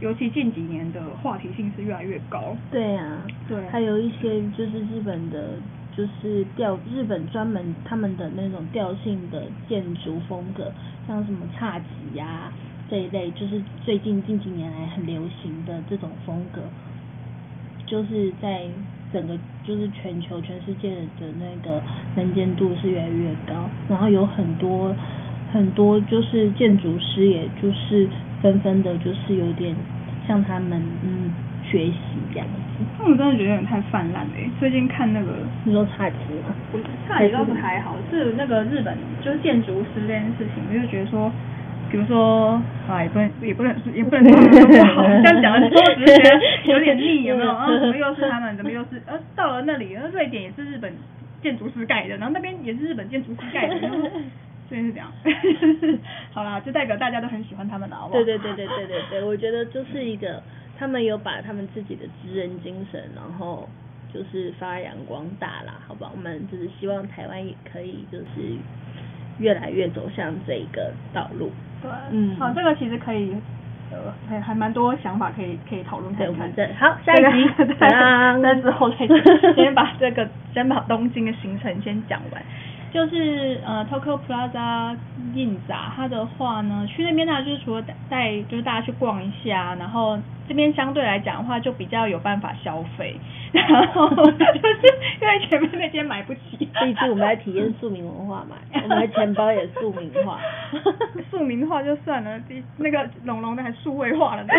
[0.00, 2.56] 尤其近几年的话题性是越来越高。
[2.70, 5.54] 对呀，对，还有一些就是日本的，
[5.96, 10.72] 就是调日本专门他们的那种调性的建筑风格，
[11.06, 12.52] 像什么侘寂呀
[12.90, 16.62] 这一类，就是最近近几年来很流行的这种风格，
[17.86, 18.66] 就是在
[19.12, 21.80] 整个就是全球全世界的那个
[22.16, 24.94] 能见度是越来越高，然后有很多。
[25.52, 28.08] 很多就是建筑师，也就是
[28.42, 29.74] 纷纷的，就是有点
[30.26, 31.30] 向他们嗯
[31.64, 31.94] 学习
[32.32, 32.84] 这样子。
[32.96, 34.48] 他们真的觉得有点太泛滥了耶。
[34.60, 35.32] 最近看那个，
[35.64, 36.54] 你说差值吗？
[36.70, 41.30] 不是差点倒是还好，是那个日本就是建筑师这件事情，我就觉得说，
[41.90, 47.50] 比如说啊，也不能也不能也不能说不好，这样讲的时候只是觉得有点腻，有没有？
[47.56, 48.56] 啊，怎么又是他们？
[48.56, 49.02] 怎么又是？
[49.06, 50.92] 呃，到了那里，呃，瑞典也是日本
[51.42, 53.98] 建筑师盖的，然后那边也是日本建筑师盖的，然后
[54.68, 55.10] 所以是这样。
[56.32, 58.22] 好啦，就代表大家都很喜欢他们了，好不好？
[58.22, 60.42] 对对对对对对对，我觉得就是一个，
[60.78, 63.68] 他们有把他们自己的职人精神，然后
[64.12, 66.12] 就是发扬光大啦，好不好？
[66.14, 68.56] 我们就是希望台湾也可以就是
[69.38, 71.50] 越来越走向这一个道路。
[71.82, 73.34] 对，嗯好，这个其实可以，
[73.90, 76.52] 呃，还还蛮多想法可以可以讨论对，我看们。
[76.56, 79.06] 这好下一集，对当那之后再
[79.54, 82.42] 先把这个先把东京的行程先讲完。
[82.92, 84.96] 就是呃，Tokyo Plaza
[85.34, 93.14] Ginza，它的话呢，去那边呢，就是除了带带就是大家去逛一下，然后这边相对来讲的话，就比较有办法消费，
[93.52, 100.38] 然后就是因为前面那间买不起，这一次我们来体验庶民文化嘛，我们的钱包也庶民化。
[101.30, 104.54] 庶民化就算了，第那个龙龙的还数位化了呢。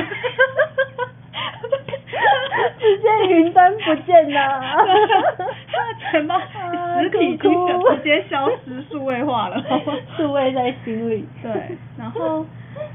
[2.80, 9.64] 直接云端不见了他的钱包啊实体哭哭金额直接消失，数位化了。
[10.18, 11.26] 数位在心里。
[11.42, 12.46] 对，然后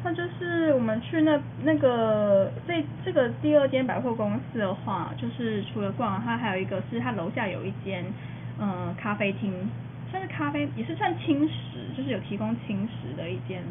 [0.02, 8.04] 那就是我们去那那个这这个第二间百货公司的话，就是除了逛，它还有一个是它楼下有一间
[8.59, 9.52] 嗯、呃咖啡厅，
[10.11, 13.62] 算是咖啡也是算轻食，就是有提供轻食的一间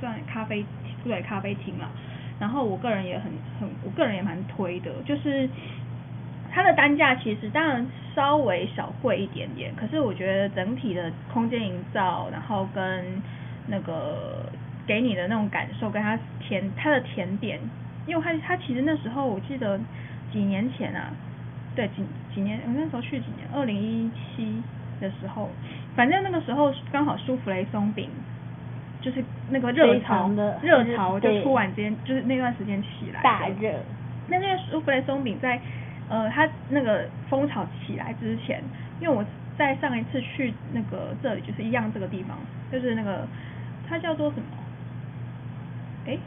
[0.00, 0.64] 算咖啡
[1.04, 1.88] 对咖啡厅啦。
[2.38, 5.48] 然后我个人也很很，我个人也蛮推的，就是
[6.52, 13.22] 它的单价其实当然稍微小贵一点点，可是我觉得整体的空间营造，然后跟
[13.66, 14.44] 那个
[14.86, 17.58] 给你的那种感受，跟它甜它的甜点，
[18.06, 19.80] 因为它它其实那时候我记得
[20.32, 21.10] 几年前啊，
[21.74, 24.62] 对几几年我那时候去几年，二零一七
[25.00, 25.48] 的时候，
[25.94, 28.10] 反正那个时候刚好舒芙蕾松饼。
[29.00, 33.72] 就是那个热潮的，热潮就突然间就是那段时间起来的大热。
[34.28, 35.60] 那那个舒芙蕾松饼在
[36.08, 38.60] 呃它那个风潮起来之前，
[39.00, 39.24] 因为我
[39.56, 42.36] 在上一次去那个这里就是一样这个地方，
[42.72, 43.26] 就是那个
[43.88, 44.44] 它叫做什么？
[46.06, 46.18] 诶，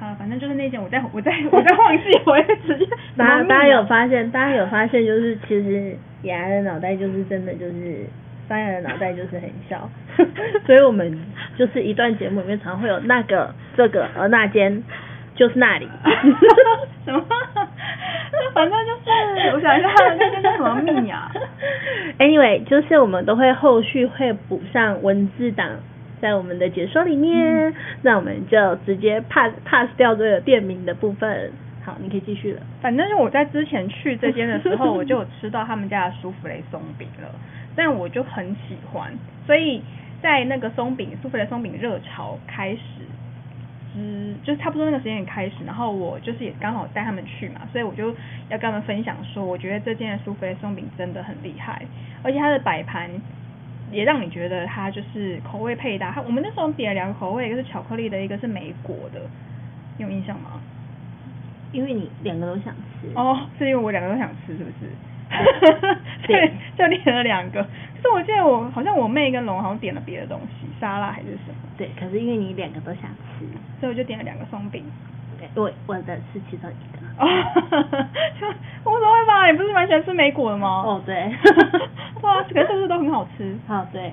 [0.00, 8.04] 好，反正就是那件，我在我在我在忘记， 我会直接大家大家有发现，大家有发现，就是其实雅的脑袋就是真的就是
[8.48, 9.88] 三人的脑袋就是很小，
[10.66, 11.18] 所以我们
[11.56, 14.82] 就是一段节目里面常会有那个这个而那间
[15.34, 15.88] 就是那里。
[17.04, 17.24] 什么？
[18.52, 21.30] 反正就是我想一下，那间叫什么蜜啊？
[22.18, 25.70] Anyway，就是我们都会后续会补上文字档
[26.20, 31.52] 在我们的解说里面，嗯那我们就直接 pass pass 掉这个店名的部分。
[31.84, 32.60] 好，你可以继续了。
[32.80, 37.28] 反正就我在之前去这间的时候，我就有吃到他们家的舒芙蕾松饼了，
[37.74, 39.12] 但我就很喜欢，
[39.46, 39.82] 所以
[40.22, 42.78] 在那个松饼苏菲的松饼热潮开始
[43.94, 48.08] 之，就是差不多那个时间点开始，然后我就是也刚好带他们去嘛，所以我就
[48.48, 51.82] 要跟他们分享说，我觉得这间的舒芙蕾松饼真的很厉害，
[52.22, 53.10] 而且它的摆盘。
[53.92, 59.20] 也让你觉得它就是口味配搭，它我们那时候点了两个口味，一个是巧克力的，一个是莓果的，
[59.98, 60.60] 你有印象吗？
[61.70, 63.12] 因为你两个都想吃。
[63.14, 64.90] 哦，是因为我两个都想吃，是不是？
[66.26, 67.62] 对， 就点了两个。
[67.62, 73.46] 可是我记得我好像我妹跟龙好像点了别的东西，沙拉还是什么，对，可是因为你两个都想吃，
[73.80, 74.84] 所以我就点了两个松饼。
[75.38, 77.04] 对，我我的是其中一个。
[77.16, 77.26] 哦，
[78.40, 78.46] 就
[78.90, 80.82] 无所谓吧，你不是蛮喜欢吃莓果的吗？
[80.86, 81.14] 哦，对。
[82.20, 83.56] 对啊，可是是不是都很好吃？
[83.66, 84.12] 好，对。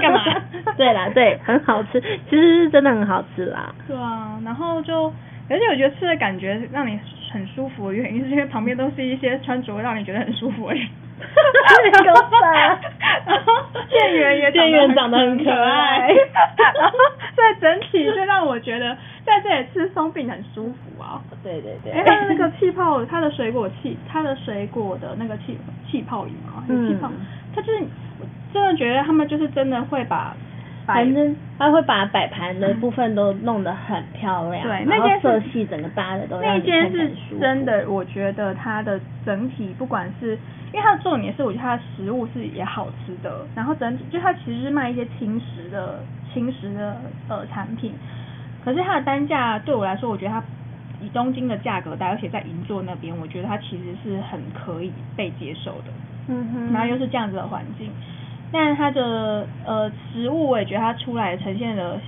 [0.00, 0.22] 干嘛
[0.76, 3.74] 对啦，对，很好吃，其实是真的很好吃啦。
[3.86, 5.12] 对啊，然后就，
[5.48, 6.98] 而且我觉得吃的感觉让你
[7.30, 10.86] 很舒服的原因，是因为旁边都是一些穿着让你觉得很舒服的人。
[11.18, 12.78] 够傻
[13.26, 13.52] 然后
[13.88, 16.98] 店员也店员长得很可爱然后
[17.34, 21.22] 所以整体就让我觉得在这里吃松饼很舒服啊。
[21.42, 21.92] 对对对。
[21.92, 25.56] 哎，它的那个气泡，它的水果气，它的水果的那个气
[25.90, 27.78] 气泡饮嘛，还是气泡，嗯它就是
[28.20, 30.36] 我真的觉得他们就是真的会把摆
[30.86, 40.38] 反正他会把摆盘的部分都弄得很漂亮，对那间是色系整个搭的都让那间是真的，我觉得它的整体不管是，
[40.72, 46.00] 因为它的重点是，我觉得它的食物是也好吃的，然后整体就它其实是卖一些轻食的
[46.32, 46.96] 轻食的
[47.28, 47.92] 呃产品，
[48.64, 50.42] 可是它的单价对我来说，我觉得它
[51.02, 55.90] 以东京的价格带，而且在银座那边，我觉得它其实是很可以被接受的。
[56.28, 56.72] 嗯哼。
[56.72, 57.90] 然后又是这样子的环境，
[58.52, 61.98] 但它的呃食物，我也觉得它出来呈现的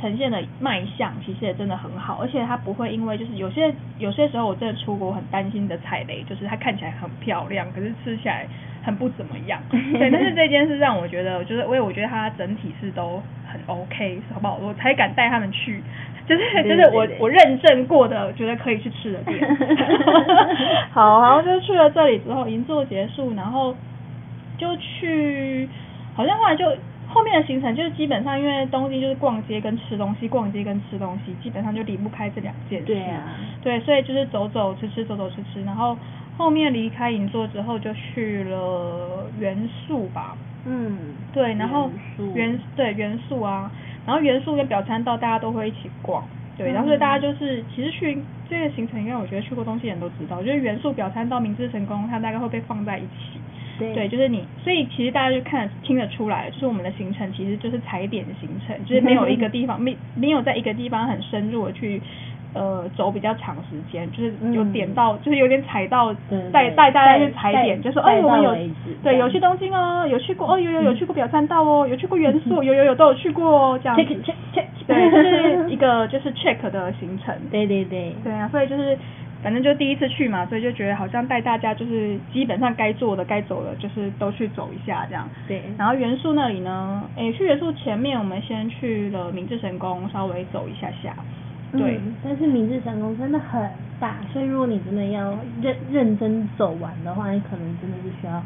[0.00, 8.46] 呈现的卖相其实也真的很好，而且它不会因为就是有些有些时候我真的出国很担心的踩雷，就是它看起来很漂亮，可是吃起来
[8.82, 9.58] 很不怎么样。
[9.70, 14.58] 对，但是这件事让我觉得，就是因为我觉得它整体是都很 OK，好不好？
[14.60, 15.80] 我才敢带他们去，
[16.26, 19.38] 就是就是我我认证过的，觉得可以去吃的店。
[20.92, 23.74] 好，然后就去了这里之后，银座结束，然后
[24.58, 25.68] 就去，
[26.14, 26.64] 好像后来就。
[27.06, 32.86] 后面的行程就是基本上，因为东京就是逛街跟吃东西，逛街跟吃东西，基本上就离不开这两件事。
[32.86, 33.22] 对啊。
[33.62, 35.96] 对，所以就是走走吃吃，走走吃吃，然后
[36.36, 40.36] 后面离开银座之后，就去了元素吧。
[40.64, 40.98] 嗯。
[41.32, 41.88] 对，然后
[42.34, 43.70] 元对元素啊，
[44.04, 46.24] 然后元素跟表参道大家都会一起逛，
[46.56, 48.18] 对，然后所以大家就是其实去
[48.50, 53.38] 这个行程，因为我觉得去过东西人都知道，就是元素、表参道、明治神宫，它大概会被放在一起。
[53.78, 62.00] 对，就是你，所以其实大家就看听得出来，就是我们的行程其实就是踩点行程，就是没有一个地方没没有在一个地方很深入的去
[62.54, 66.14] 呃走比较长时间，就是有点到，就是有点踩到
[66.52, 68.50] 带带大家去踩点，就说哎我们有
[69.02, 74.14] 对有去东京哦，有去过哦有有有去过表参道哦，有去过元素， 有有有都有去过哦这样子，
[74.86, 75.16] 对，就
[75.66, 78.96] 是一个就是 check 的行程，对对对，对啊，所以就是。
[79.44, 85.28] 反正就第一次去嘛，所以就觉得好像带大家就是基本上该做的、该走的，就是都去走一下这样。
[85.46, 85.62] 对。
[85.76, 91.14] 然后元素那里呢，诶，去元素前面我们先去了明治神宫，稍微走一下下。
[91.72, 92.00] 对。
[92.24, 98.42] 但是明治神宫真的很大，所以如果你真的要认认真走完的话，你可能真的是需要，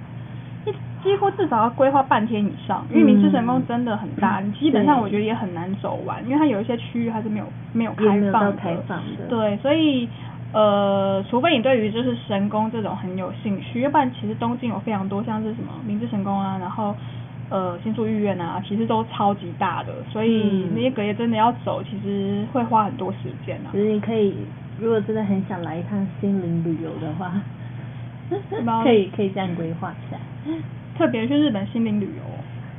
[0.67, 8.53] 一几乎至少要规划半天以上，因为明治神宫真的很大，你基本上我觉得也很难走完，因为它有一些区域它是没有没有开放的。
[8.55, 9.27] 开放的。
[9.29, 10.09] 对，所以。
[10.51, 16.95] 呃，除非你对于就是神宫这种很有兴趣，要不然其实东京有非常多像是什么明治神宫啊，然后
[17.51, 23.69] 呃新宿御苑啊，其实都超级大的，所以那些隔夜真的要走，其实会花很多时间啊。
[23.73, 24.35] 其实你可以，
[24.81, 27.31] 如果真的很想来一趟心灵旅游的话，
[28.85, 30.19] 可以可以这样规划一下。
[30.97, 32.23] 特别去日本心灵旅游，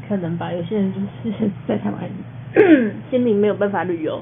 [0.08, 1.00] 可能吧，有些人就
[1.32, 2.10] 是在台湾
[3.12, 4.22] 心灵没有办法旅游，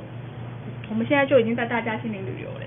[0.90, 2.66] 我们现在就已经在大家心灵旅游了。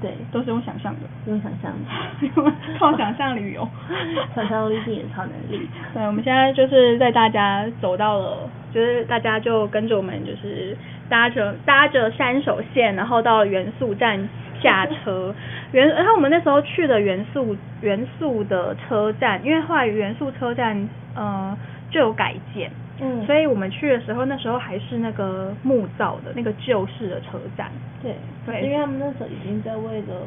[0.00, 3.68] 对，都是用想象的，用想象的， 靠想象旅游，
[4.34, 5.68] 想象力是演超能力。
[5.92, 10.76] 对，我们现在就是在大家走到了，就是大家就跟着我们，就是
[11.08, 14.28] 搭着搭着山手线，然后到元素站
[14.62, 15.34] 下车。
[15.72, 21.56] 元，然后我们那时候去的元素元素的车站，因为后来元素车站呃
[21.90, 22.70] 就有改建。
[23.02, 27.70] 嗯，所以我们去的时候，那时候还是那个木造的那个旧式的车站。
[28.02, 30.26] 对，对，因为他们那时候已经在为了，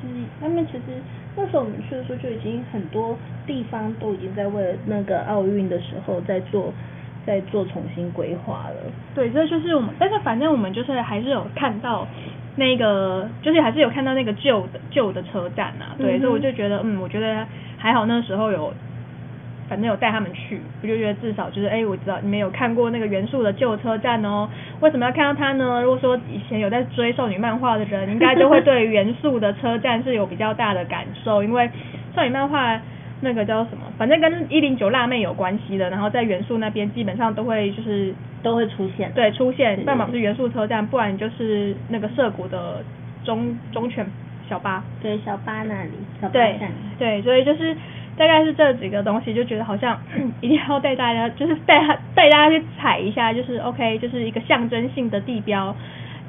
[0.00, 1.02] 就是他们其实
[1.36, 6.72] 那时候我们去的时候就已经很多地方都已经在为了那个奥运的时候在做
[7.26, 8.92] 在做重新规划了。
[9.14, 12.06] 对，这就是我们，但是反正我们就是还是有看到
[12.54, 15.96] 那个，就是还是有看到那个旧的旧的车站啊。
[15.98, 17.44] 对，所以我就觉得，嗯，我觉得
[17.78, 18.72] 还好那时候有。
[19.72, 24.46] 反正有带他们去，我就觉得至少就是，哎，我知道你们有看过那个元素的旧车站哦。
[24.80, 25.80] 为什么要看到它呢？
[25.80, 31.70] 如果说以前有在追少女漫画的人，应该就会对元素的车站是有比较大的感受，因为
[32.14, 32.78] 少女漫画
[33.22, 42.84] 那个叫什么，反正跟一零九辣妹有关系的，然后在元素那边基本上都会就是都会出现，对，出现，要么是元素车站，不然就是那个涩谷的
[43.24, 44.06] 中中犬
[44.50, 47.74] 小巴，对，小巴那里，小巴站，对，所以就是。
[48.16, 49.98] 大概是这几个东西，就觉得好像
[50.40, 51.78] 一定要带大家，就是带
[52.14, 55.74] 带大家去踩一下，就是 OK，就是一个象征性的地标，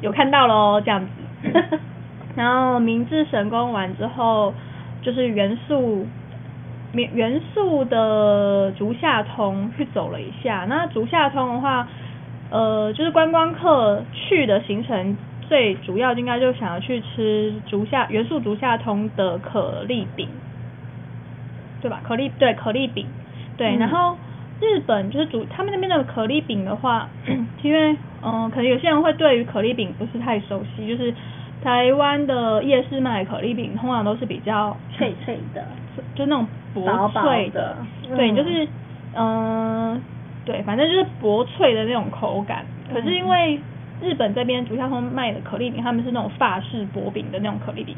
[0.01, 1.79] 有看到喽这样子。
[2.35, 4.53] 然后明治神宫完之后，
[5.01, 6.07] 就是元素
[6.93, 10.65] 元元素的竹下通去走了一下。
[10.67, 11.87] 那竹下通的话，
[12.49, 15.15] 呃，就是观光客去的行程，
[15.49, 20.27] 最主要应该就想要去吃竹下元素竹下通的可丽饼。
[21.83, 21.99] 对吧？
[22.01, 23.05] 可丽对可丽饼，
[23.57, 24.15] 对，然后
[24.61, 27.09] 日本就是主他们那边的可丽饼的话，
[27.61, 31.13] 因为嗯，可能有些人会对于可丽饼不是太熟悉，就是
[31.61, 35.67] 台湾的夜市卖可丽饼通常都是比较脆脆的，
[36.15, 37.77] 就那种薄脆的，
[38.15, 38.67] 对，就是
[39.15, 40.01] 嗯，
[40.45, 42.65] 对，反正就是薄脆的那种口感。
[42.93, 43.59] 可是因为
[44.01, 47.95] 日本这边竹下通卖的可丽饼，他们是那种法式薄饼的那种可丽饼。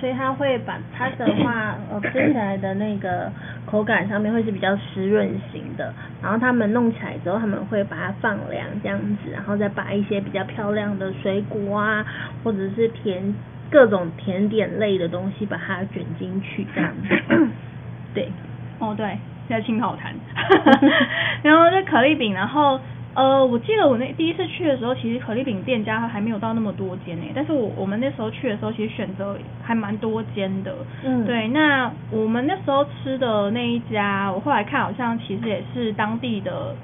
[0.00, 3.30] 所以它会把它的话，呃，吃起来的那个
[3.66, 5.92] 口感上面会是比较湿润型的。
[6.22, 12.04] 然后他们弄起来之后，他们会把它放凉这样子，然后再把一些比较漂亮的水果啊，
[12.42, 13.34] 或者是甜
[13.70, 17.48] 各种甜点类的东西把它卷进去这样子。
[18.14, 18.32] 对，
[18.78, 20.14] 哦对，在青草坛。
[21.44, 22.80] 然后这可丽饼，然后
[23.12, 27.24] 呃，我记得我那第一次去的时候，其实可丽饼店家还没有到那么多间呢。
[27.34, 30.72] 但是我我们那时候去的时候，其实选择还蛮多间的。
[31.04, 31.48] 嗯，对。
[31.48, 36.76] 那我们那时候吃的那一家，我后来看好像其实也是当地的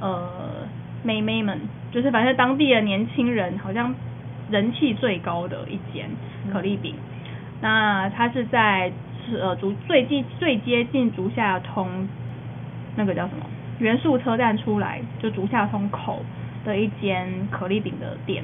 [0.00, 0.26] 呃
[1.02, 1.60] 妹妹们，
[1.92, 3.94] 就是反正当地的年轻人好像
[4.50, 6.08] 人气最高的一间
[6.50, 6.94] 可丽饼。
[7.60, 8.90] 那它是在
[9.38, 12.08] 呃竹最近最接近竹下通
[12.96, 13.44] 那个叫什么？
[13.78, 16.22] 元素车站出来就竹下通口
[16.64, 18.42] 的一间可丽饼的店，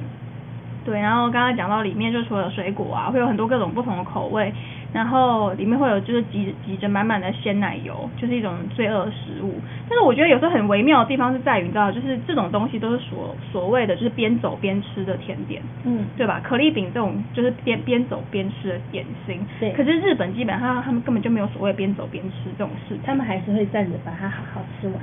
[0.85, 4.53] 对，然后刚刚讲到里面就除了水果啊，会有很多各种不同的口味，
[4.93, 9.55] 然后里面会有就是挤挤着满满的鲜奶油，就是一种罪恶食物。
[9.89, 16.39] 但是我觉得有时候很微妙的地方是在于，你知道，就是这种东西都是所所谓的就是边走边吃的甜点，嗯，对吧？
[16.43, 19.71] 可丽饼这种就是边边走边吃的点心，对。
[19.73, 24.95] 可是日本基本上他们根本就没有所谓边走边吃这种事，他们还是会站着把它好好吃完。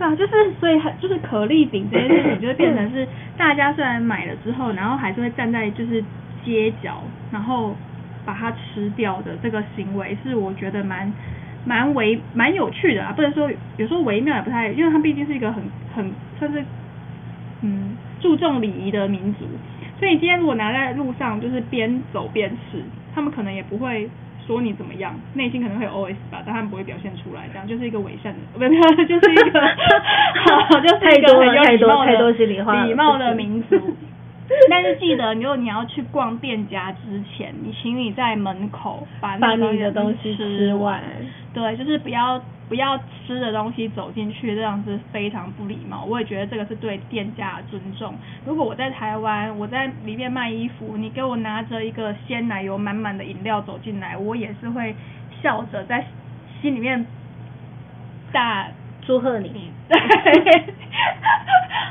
[0.00, 6.02] 对啊，就是所以就是可丽饼这件事情，就会变成是大家虽然买了之后，然后还是会站在就是
[6.42, 7.76] 街角，然后
[8.24, 11.12] 把它吃掉的这个行为，是我觉得蛮
[11.66, 15.62] 蛮微蛮有趣的啊，不能说有时候微妙也不太，因为它毕竟是一个很
[15.94, 16.64] 很算是
[17.60, 19.44] 嗯注重礼仪的民族，
[19.98, 22.82] 所以今天如果拿在路上就是边走边吃，
[23.14, 24.08] 他们可能也不会。
[24.50, 32.16] 说你怎么样，内心可能会有 OS 吧，但他们不会表现出来，这样就是一个伪善的， 不是，就是一个， 好，就是一个很有礼貌的
[32.88, 33.78] 礼貌的民族。
[34.68, 41.00] 但是记得，如果你要去逛店家之前，你请你在门口把那个东西吃完。
[41.54, 42.96] 对，就是不要不要
[43.26, 46.04] 吃的东西走进去，这样是非常不礼貌。
[46.04, 48.14] 我也觉得这个是对店家的尊重。
[48.46, 54.94] 如果我在台湾，我在里面卖衣服，你给我拿着一个鲜奶油满满的饮料走进来，我也是会
[55.42, 56.06] 笑着在
[56.62, 57.04] 心里面
[58.30, 58.68] 大
[59.04, 59.72] 祝贺你。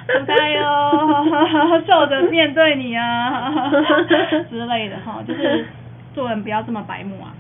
[0.08, 3.70] 不该哟，笑着面对你啊
[4.50, 5.68] 之类的哈，就是
[6.16, 7.36] 做人不要这么白目啊，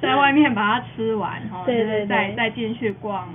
[0.00, 3.28] 在外面把它吃完 哈，就是再再进去逛，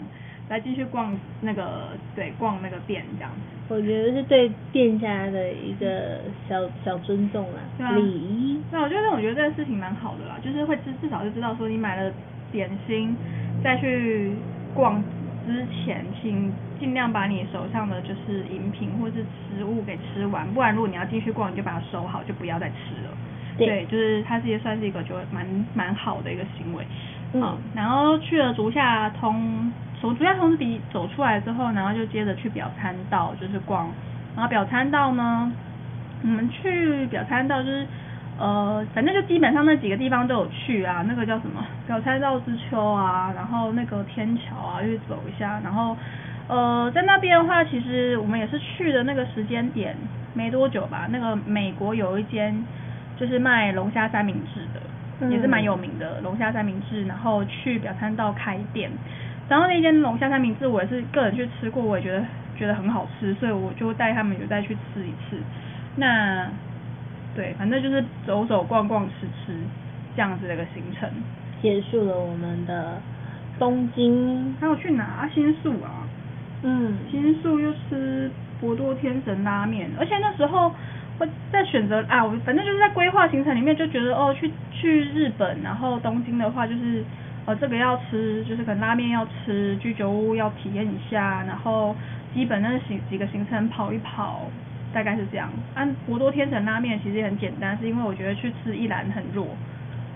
[0.49, 3.74] 再继续逛那个对逛那个店这样子。
[3.74, 7.45] 我觉得是对店家的一个小小尊重
[7.80, 8.61] 啦，礼仪。
[8.72, 12.11] 那我觉得我觉得这个事情蛮好的啦，就是会至至少就知道说你买了
[12.51, 13.16] 点心
[13.63, 14.34] 再去
[14.74, 15.03] 逛。
[15.47, 23.11] 之前，请尽量把你手上的就是饮品或是食物给吃完，不然如果你要继续逛，你就把它收好，就不要再吃了。
[23.58, 26.86] 对，就是它是也算是一个就蛮蛮好的一个行为。
[27.34, 27.58] 嗯。
[27.74, 33.89] 然后去了竹下通，从竹下通是比走出来之后，然后就接着去表参道，就是逛。
[34.36, 35.51] 然后表参道呢，
[36.24, 37.86] 我们去表参道就是。
[38.38, 45.58] 呃，反正就基本上那几个地方都有去啊，那个叫什么表参道之丘啊，然后那个天桥啊，去走一下。
[45.64, 45.95] 然后
[46.49, 49.95] 呃，在那边的话，其实我们也是去的那个时间点
[50.34, 51.08] 没多久吧。
[51.10, 52.53] 那个美国有一间
[53.18, 57.05] 就是卖龙虾三明治的，也是蛮有名的龙虾三明治。
[57.05, 58.91] 然后去表参道开店，
[59.47, 62.24] 然后那间龙虾三明治我也是个人去吃过，我也觉得
[62.57, 65.38] 觉得很好吃，所以我就带他们有再去吃一次。
[65.95, 66.47] 那
[67.36, 69.53] 对，反正就是走走逛逛吃吃
[70.16, 71.09] 这样子的一个行程，
[71.61, 73.01] 结束了我们的
[73.59, 74.55] 东京。
[74.59, 75.30] 还有去哪？
[75.34, 76.07] 新宿啊。
[76.63, 76.97] 嗯。
[77.11, 80.74] 新宿又吃博多天神拉面，而且那时候
[81.18, 87.03] 会在选择啊，我反正就是在规划行程里面就觉得哦，去去日本，然后东京的话就是
[87.45, 91.95] 呃这个要吃，就是可能拉面要吃，居酒屋要体验一下，然后
[92.34, 94.49] 基本那行几个行程跑一跑。
[94.93, 99.45] 大概是这样，按博多天神拉面其实也很简单，是因为我觉得去吃一兰很弱。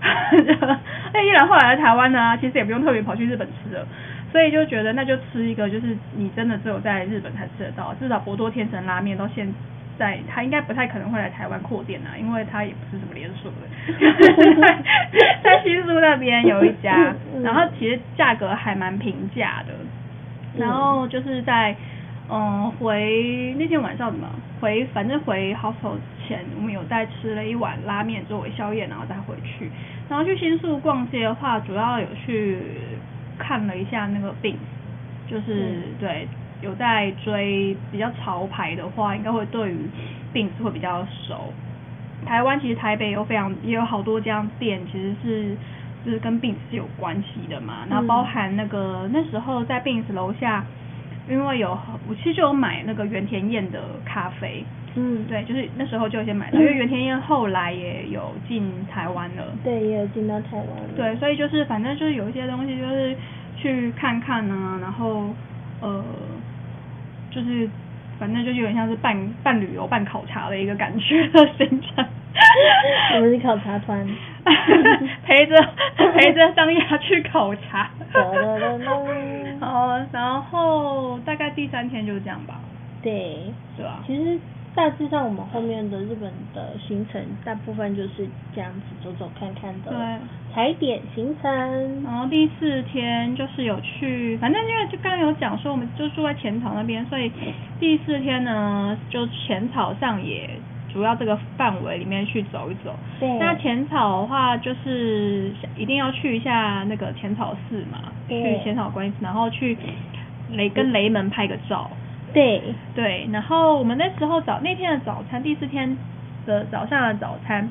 [1.12, 3.86] 那一兰后来来台湾呢，其实也不用特别跑去日本吃了，
[4.32, 9.46] 所以就觉得那就吃一个，就是你真的只有在日本才吃得到，至少博多天神拉面到现
[10.00, 13.68] 在，他应该不太可能会来台湾扩店啊，因为他也不是什么连锁的。
[15.44, 19.74] 在新宿那边有一家，然后其实价格还蛮平价的，
[20.56, 21.76] 然后就是在。
[22.32, 24.24] 嗯，回那天晚上怎么
[24.60, 24.84] 回？
[24.94, 29.68] 反正回 hostel 前，我们有在吃了一碗拉面作为宵夜，然后再回去。
[30.08, 32.56] 然后去新宿逛街的话，主要有去
[33.36, 34.56] 看了一下那个病，
[35.26, 36.28] 就是对
[36.60, 39.76] 有在追比较潮牌的话，应该会对于
[40.32, 41.52] 病会比较熟。
[42.26, 45.56] 台湾其实台北有非常也有好多家店，其实是
[46.04, 47.86] 就是跟病是有关系的嘛。
[47.88, 50.64] 然后包含那个那时候在病楼下。
[51.28, 54.64] 因为有，我其实就有买那个原田燕的咖啡，
[54.96, 63.14] 嗯，对，就是那时候就先买了， 因为原田燕后来也有进台湾了，对，也有进到台湾了，对，所以就是反正就是有一些东西就是
[63.56, 65.26] 去看看呢，然后
[65.80, 66.02] 呃，
[67.30, 67.68] 就是
[68.18, 72.04] 反正就有点像是半半旅游半考察的一个感觉的行程。
[73.14, 74.06] 我们是考察团，
[75.24, 75.56] 陪着
[76.14, 77.90] 陪着张亚去考察。
[79.60, 82.60] 好，然后大概第三天就是这样吧。
[83.02, 84.02] 对，是吧？
[84.06, 84.38] 其实
[84.72, 89.90] 大致上我们后面的日本的行程，大部分就是这样子走走看看的。
[89.90, 89.98] 对。
[90.54, 92.04] 踩点行程。
[92.04, 97.30] 然后第四天就是有去，反正因为就刚刚有讲说，我们就住在浅草那边，所以
[97.78, 100.50] 第四天呢，就浅草上野
[100.92, 102.94] 主要这个范围里面去走一走。
[103.18, 103.28] 对。
[103.38, 109.76] 那浅草的话，就是一定要去一下那个浅草寺嘛，去浅草观音寺，然后去
[110.52, 111.90] 雷跟雷门拍个照。
[112.32, 112.62] 对。
[112.94, 115.96] 对，然后我们那时候早那天的早餐，第四天
[116.46, 117.68] 的早上的早餐。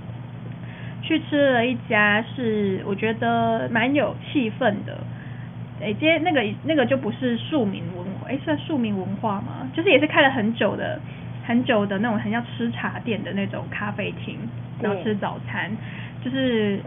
[1.02, 4.98] 去吃了一家是我觉得蛮有气氛的，
[5.82, 9.68] 哎，今天那个那个就不是庶民文化，哎，算庶民文化吗？
[9.74, 11.00] 就是也是开了很久的
[11.48, 14.38] 很久的那种很像吃茶店的那种咖啡厅，
[14.82, 15.72] 然后吃早餐，
[16.22, 16.80] 就是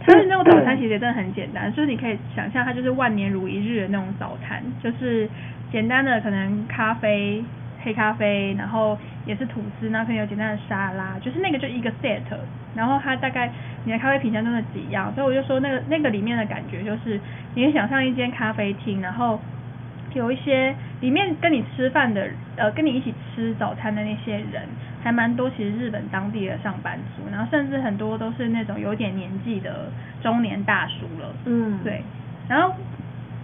[0.00, 5.26] 它的那种早餐其实真的很简单，就是你可以想象它就是万年如一日的那种早餐，就是
[5.70, 7.42] 简单的可能咖啡。
[7.82, 12.20] 黑咖啡，然后也是吐司，然后可能有简单的沙拉，就是那个就一个 set，
[12.74, 13.50] 然后它大概
[13.86, 17.18] 你的咖啡品相真的几样，所以我就说那个那个里面的感觉就是，
[17.54, 19.40] 你想象一间咖啡厅，然后
[20.12, 24.68] 有一些里面跟你吃饭的，呃，跟你一起吃早餐的那些人，
[25.02, 29.90] 还蛮多，其实日本当地的上班族，然后甚至很多都是那种有点年纪的
[30.22, 32.02] 中年大叔了，嗯，对，
[32.46, 32.74] 然后。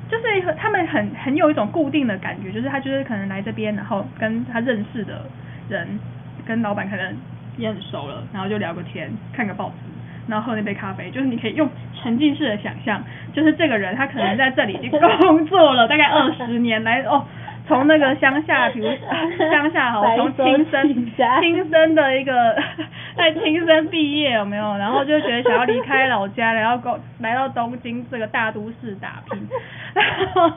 [0.08, 5.26] 就是他们很很有一种固定的感觉，就是他就是可能来这边，然后跟他认识的
[5.68, 5.98] 人，
[6.46, 7.14] 跟老板可能
[7.56, 9.74] 也很熟了，然后就聊个天，看个报纸，
[10.28, 11.68] 然后喝那杯咖啡，就是你可以用
[12.00, 13.02] 沉浸式的想象，
[13.32, 17.24] 就是这个人他可能在这里已经工作了大概二十年来哦。
[17.66, 18.86] 从那个乡下，比如
[19.50, 22.56] 乡下哈，从亲生亲生的一个
[23.16, 24.76] 在亲生毕业有没有？
[24.78, 29.48] 然后就觉得想要离开老家，然后过来到东京这个大都市打拼，
[29.94, 30.52] 然后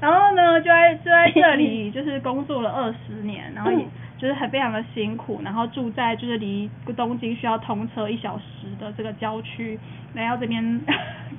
[0.00, 3.84] 然后呢就在就在这里就是工作了二十年，然后也
[4.18, 9.78] 就是很非常的辛苦，然后住在就是离东京需要通车一小时的这个郊区，
[10.14, 10.80] 来到这边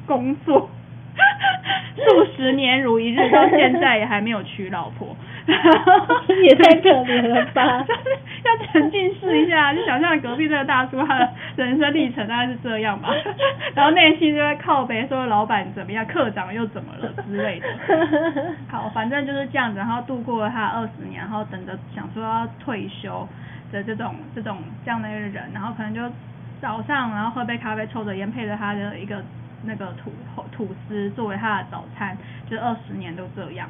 [0.05, 0.69] 工作。
[2.03, 5.15] 数十年如一日，到现在也还没有娶老婆，
[5.47, 7.85] 也太可怜了吧！
[8.43, 13.09] 要沉浸式一下，就想象隔壁这个大叔他的人生历程大概是这样吧。
[13.75, 17.67] 然后内心就在靠背说老板怎么样，科长又怎么了之类的。
[18.69, 23.27] 好，反正就是这样子，然后度过了他二十年，然后等着想说要退休
[23.71, 26.01] 的这种这种这样的一个人，然后可能就
[26.59, 29.21] 早上然后喝杯咖啡，抽着烟，配着他的一个。
[29.63, 30.11] 那个吐
[30.51, 32.17] 吐司作为他的早餐，
[32.49, 33.69] 就二十年都这样，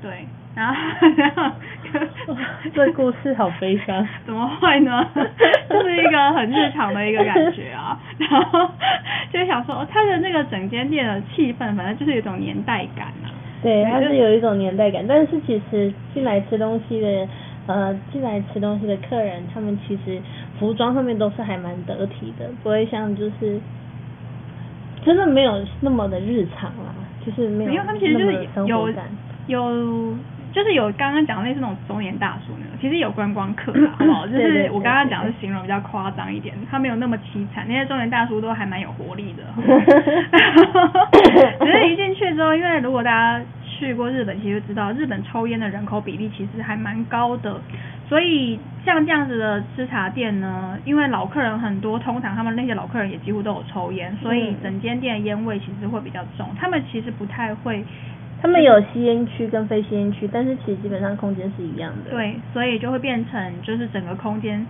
[0.00, 0.74] 对，然后
[1.16, 2.36] 然后
[2.74, 5.04] 这故事好悲伤， 怎么会呢？
[5.68, 8.70] 就是一个很日常的一个感觉啊，然后
[9.32, 13.30] 就想说，他的那个整间店的气氛，反正就是有一种年代感啊。
[13.62, 17.28] 对，它是有一种年代感，但是其实进来吃东西的，
[17.68, 20.20] 呃，进来吃东西的客人，他们其实
[20.58, 23.60] 服装上面都是还蛮得体的，不会像就是。
[25.04, 26.94] 真的没有那么的日常啦，
[27.24, 28.32] 就是没有他们其实就是
[28.66, 28.88] 有
[29.46, 30.14] 有
[30.52, 34.26] 就是有刚刚讲类似那种中年大叔那种，其实有观光客啦， 好不好？
[34.26, 39.42] 就是我刚刚讲是形容比较夸张一点，他没有那么凄惨，那些中年大叔都还蛮有活力的。
[41.58, 47.58] 只是一进去之后，因为如果大家去过日本，其实知道日本抽烟的人口比例其实还蛮高的。
[48.12, 56.46] 所以像这样子的吃茶店呢，因为老客人很多，通常他们那些老客人也几乎都有抽烟，所以整间店的烟味其实会比较重。
[56.60, 57.82] 他们其实不太会，
[58.42, 62.10] 他们有吸烟区跟非吸烟区，但是其实基本上空间是一样的。
[62.10, 64.66] 对，所以就会变成就是整个空间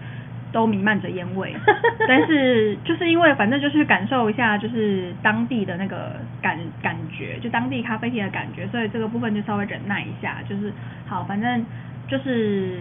[0.53, 1.53] 都弥漫着烟味。
[2.07, 10.73] 但是就是因为反正就是感受一下就是当地的那个感感觉，就当地咖啡厅的感觉，所以这个部分就稍微忍耐一下，就是
[11.09, 11.67] 好，反正。
[12.09, 12.79] 就是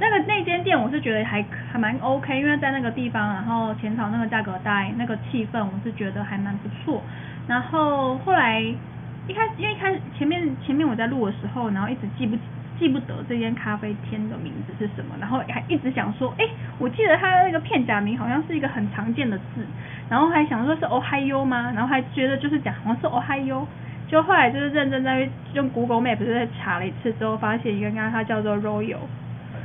[0.00, 7.00] 那个那间店，我是觉得还还蛮 OK，因为在那个地方，然后浅草那个价格带，那个气氛，我是觉得还蛮不错。
[7.46, 12.36] 然后后来一开始，因为一开始前面前面我在录的时候，然后一直记不
[12.78, 16.44] 记不得这间咖啡厅的名字是什么，然后还一直想说，哎，
[16.78, 19.64] 我记得它的那个片假名好像是一个很常见的字，
[20.08, 21.70] 然后还想说是 Ohio 吗？
[21.74, 23.64] 然后还觉得就是讲好像是 Ohio。
[24.12, 28.98] 就后来就是认真在用 Google Map 在查了一次之后，发现原来它叫做 Royal，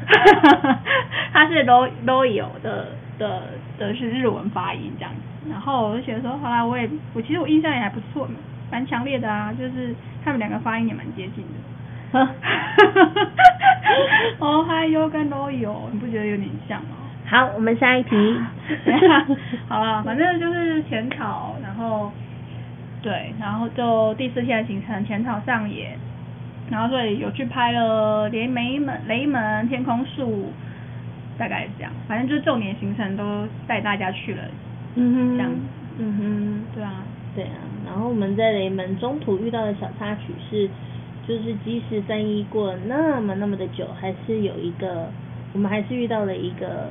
[1.34, 2.88] 它是 Royal 的
[3.20, 3.42] 的
[3.78, 5.50] 的是日文发音这样子。
[5.52, 8.26] 然后我就觉得说，后来我也我其实我印象也还不错，
[8.72, 9.94] 蛮强烈的啊，就是
[10.24, 11.44] 他们两个发音也蛮接近
[12.14, 12.20] 的。
[14.40, 16.96] 哦嗨哟跟都有，你不觉得有点像吗？
[17.26, 18.16] 好，我们下一题。
[19.68, 22.10] 好了，反正就是浅草，然后
[23.08, 25.98] 对，然后就第四天的行程，浅草上野，
[26.70, 30.52] 然后所以有去拍了连雷门、雷门、天空树，
[31.38, 34.44] 大概是这样，反正就是重点行程都带大家去了，
[34.96, 35.52] 嗯哼，这样。
[36.00, 37.04] 嗯哼，对啊，
[37.34, 37.56] 对啊。
[37.86, 40.70] 然后我们在雷门中途遇到的小插曲是，
[41.26, 45.10] 就是即使三一过了那么那么的久，还是有一个，
[45.54, 46.90] 我们还是遇到了一个，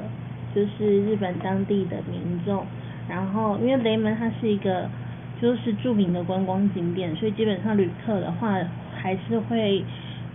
[0.55, 2.65] 就是日本当地的民众。
[3.07, 4.89] 然后因为雷门它是一个
[5.41, 8.57] 就是著名的观光景点，所以基本上旅客的话
[8.95, 9.85] 还是会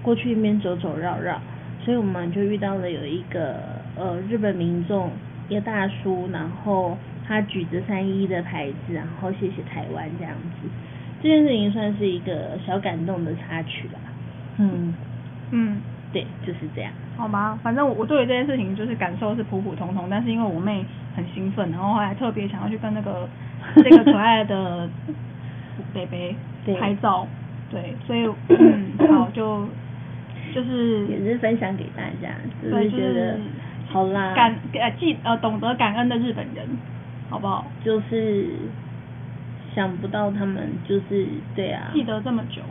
[0.01, 1.39] 过去那边走走绕绕。
[1.83, 3.55] 所以我们就遇到了有一个
[3.95, 5.09] 呃日本民众
[5.49, 6.97] 一个大叔，然后
[7.27, 10.69] 他举着三一的牌子，然后谢谢台湾这样子。
[11.21, 13.99] 这件事情算是一个小感动的插曲吧。
[14.57, 14.93] 嗯，
[15.51, 15.81] 嗯。
[16.13, 16.91] 对，就是这样。
[17.15, 20.83] 好吧，反正我我对于这件事情就是感受是普普通通，但是因为我妹
[21.15, 23.29] 很兴奋，然后还特别想要去跟那个
[23.83, 24.89] 这个可爱的
[25.93, 26.35] 北北
[26.65, 27.27] 对拍照，
[27.69, 29.67] 对，所以 嗯，好就
[30.53, 32.29] 就是也是分享给大家，
[32.61, 33.41] 就对，就是觉得是
[33.91, 36.65] 好啦，感呃记呃懂得感恩的日本人，
[37.29, 37.65] 好不好？
[37.83, 38.47] 就是
[39.73, 42.61] 想不到他们就是对啊，记得这么久。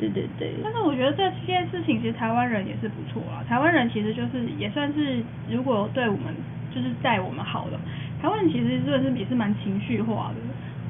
[0.00, 5.20] 对对对，但是我觉得这件事情其实台湾人也是不错啦，台湾人其实就是也算是
[5.50, 6.32] 如果对我们
[6.72, 7.76] 就是待我们好的，
[8.20, 10.36] 台湾人其实真的是也是蛮情绪化的。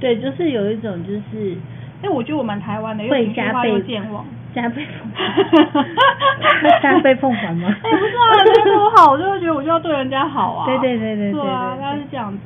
[0.01, 1.57] 对，就是有一种就是
[2.03, 4.25] 哎，我觉得我蛮台湾的，又会情绪化加倍又健忘。
[4.55, 7.69] 加倍奉还， 加倍奉还吗？
[7.83, 10.67] 哎、不是啊，人家对我好，我就会觉得我就要对人家好啊。
[10.67, 12.41] 对对对对对对啊，对对大概是这样子，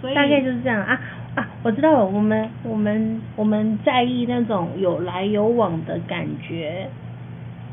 [0.00, 0.98] 所以大概就是这样啊
[1.34, 1.48] 啊！
[1.64, 6.88] 我知道了，我们我们我们在意那种有来有往的感觉。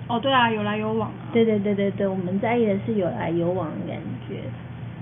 [0.07, 1.29] 哦，对啊，有来有往啊。
[1.31, 3.97] 对对对对对，我们在意的是有来有往的感
[4.27, 4.37] 觉。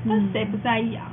[0.08, 1.08] 但是谁不在意啊？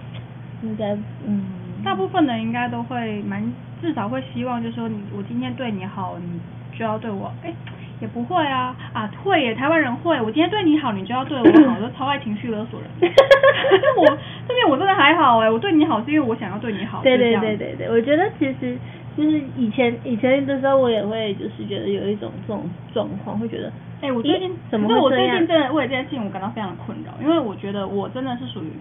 [0.63, 0.97] 应该
[1.27, 1.43] 嗯，
[1.85, 3.43] 大部分人应该都会蛮，
[3.81, 6.41] 至少会希望，就是说你我今天对你好，你
[6.79, 7.53] 就要对我，哎，
[8.01, 13.13] 也不会啊啊会耶，台湾人会，我今天对你好，你就要对我好， 我就超爱情绪勒索人。
[13.97, 14.07] 我
[14.49, 17.03] 这边我真的还好哎，我对你好是因为我想要对你好。
[17.03, 18.77] 对对对对对，我觉得其实
[19.17, 28.73] 就是以前以前的时候，我也会就是觉得有一种这种状况，会觉得哎、我最近怎么我最近真的为了这件事情我感到非常的困扰，因为我觉得我真的是属于，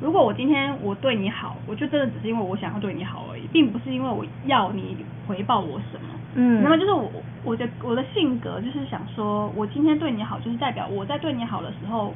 [0.00, 6.14] 如果我今天我对你好，我就真的只是因为我想要对你好而已，并不是因为我要你回报我什么。
[6.38, 7.10] 嗯那么就是我
[7.44, 12.12] 我的我的性格就是想说，我今天对你好，就是代表我在对你好的时候，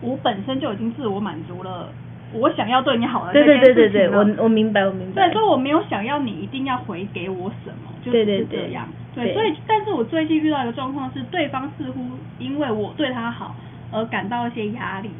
[0.00, 1.88] 我本身就已经自我满足了，
[2.32, 5.26] 我想要对你好的对这件对对对对，事情我我明白我明白。
[5.26, 8.86] 对，所以我没有想要你一定要回给我什么，就是对对这样。
[9.16, 12.06] 对对，所以但是我最近遇到一个状况是，对方似乎
[12.38, 13.56] 因为我对他好
[13.90, 15.10] 而感到一些压力，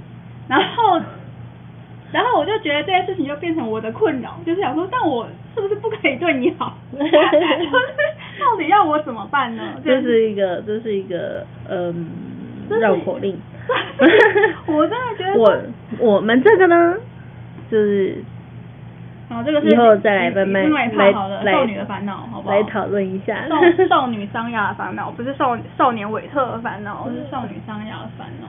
[0.46, 1.00] 然后。
[2.12, 6.76] 然后我就觉得这件事情就变成我的困扰，就是想说，但我是不是不可以对你好？
[6.92, 7.12] 就是
[8.40, 9.62] 到底要我怎么办呢？
[9.84, 12.08] 这是一个这是一个嗯
[12.68, 13.38] 绕口令。
[14.66, 15.56] 我真的觉得我
[15.98, 16.96] 我们这个呢，
[17.70, 18.16] 就是
[19.28, 22.56] 然后这个是以后再来慢慢来好的来少女的烦恼，好不好？
[22.56, 23.46] 来讨论一下。
[23.48, 28.48] 少少女桑雅的烦恼，不是少少年韦特的烦恼，是少女桑雅的烦恼。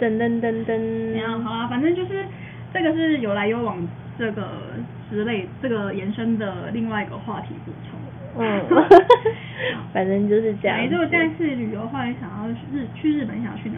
[0.00, 1.20] 噔噔噔怎噔。
[1.20, 1.42] 样？
[1.44, 2.24] 好啦，反正就是
[2.72, 3.76] 这个是有来有往
[4.18, 4.48] 这个
[5.10, 7.98] 之类这个延伸的另外一个话题补充。
[8.38, 8.62] 嗯，
[9.92, 10.88] 反正就是这样。
[10.88, 13.76] 如果下一次旅游的话，你想要日去日本，想要去哪？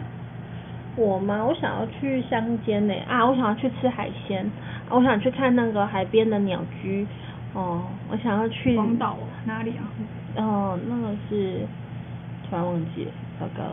[0.95, 1.43] 我吗？
[1.43, 3.25] 我想要去乡间呢啊！
[3.25, 4.49] 我想要去吃海鲜，
[4.87, 7.05] 啊我想去看那个海边的鸟居。
[7.53, 8.75] 哦，我想要去。
[8.75, 9.83] 广岛哦哪里啊？
[10.37, 11.67] 哦，那个是
[12.49, 13.63] 突然忘记了，糟糕。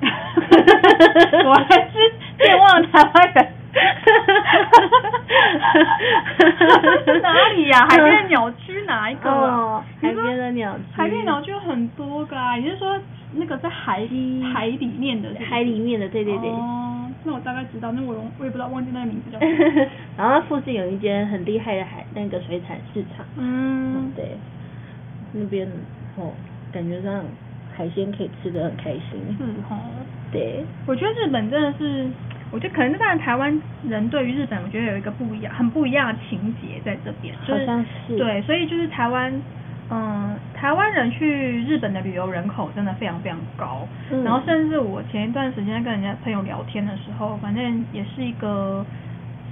[1.44, 3.48] 我还是健忘了台湾人。
[7.22, 9.80] 哪里呀、海边的鸟居哪一个、啊？
[9.80, 10.82] 哦，海边的鸟居。
[10.96, 12.98] 海边鸟居有很多个啊，你是说
[13.34, 14.06] 那个在海
[14.52, 15.44] 海里面的是是？
[15.44, 16.50] 海里面的，对对对。
[16.50, 19.86] 哦，那我大概知道，那我我也不知道忘记那个名字叫什么。
[20.16, 24.36] 然后附近有一间很厉害的海那个水产市场，嗯，对，
[25.32, 25.66] 那边
[26.16, 26.32] 哦，
[26.72, 27.24] 感觉上
[27.76, 29.36] 海鲜可以吃的很开心。
[29.38, 29.76] 是哦。
[30.32, 32.08] 对，我觉得日本真的是，
[32.54, 39.42] 我觉得可能当然台湾人对于日本，我觉得有一个不一样、很不一样的情节在这边，就是对，所以就是台湾，
[39.90, 44.22] 嗯，台湾人去日本的旅游人口真的非常非常高，嗯。
[44.22, 48.86] 然后甚至我前一段时间跟人家朋友聊天的时候，反正也是一个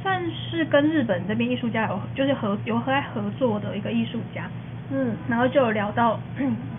[0.01, 4.49] 算是跟日本这边艺术家有就是合有和在合作的一个艺术家，
[4.93, 5.17] 嗯。
[5.29, 6.21] 然后就有聊到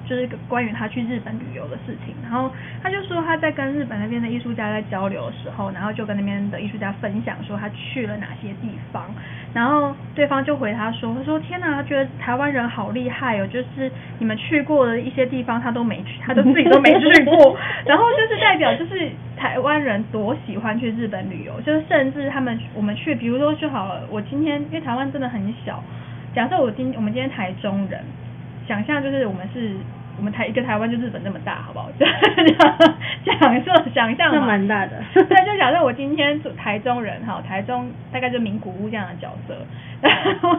[0.08, 2.52] 就是关于他去日本旅游的事情，然后
[2.82, 9.06] 他就说他在跟日本那边的艺术家在交流的时候，然后就跟那边的艺术家分享说他去了哪些地方，
[9.54, 25.82] 然后对方就回他说，他说天哪，他觉得台湾人好厉害哦，就是你们去过的一些地方他都没去，他都自己都没去过， 然后就是代表就是台湾人多喜欢去日本旅游，就是甚至他们我们去，比如说就好了，我今天因为台湾真的很小，
[26.36, 28.02] 假设我今我们今天台中人。
[28.68, 29.76] 想象就是我们是，
[30.18, 31.90] 我们台一个台湾就日本那么大，好不好？
[33.26, 35.02] 讲设想象嘛，蛮大的。
[35.14, 39.56] 对，就假设我今天台中人哈，台中大概就名古屋这样的角色，
[40.02, 40.58] 然 后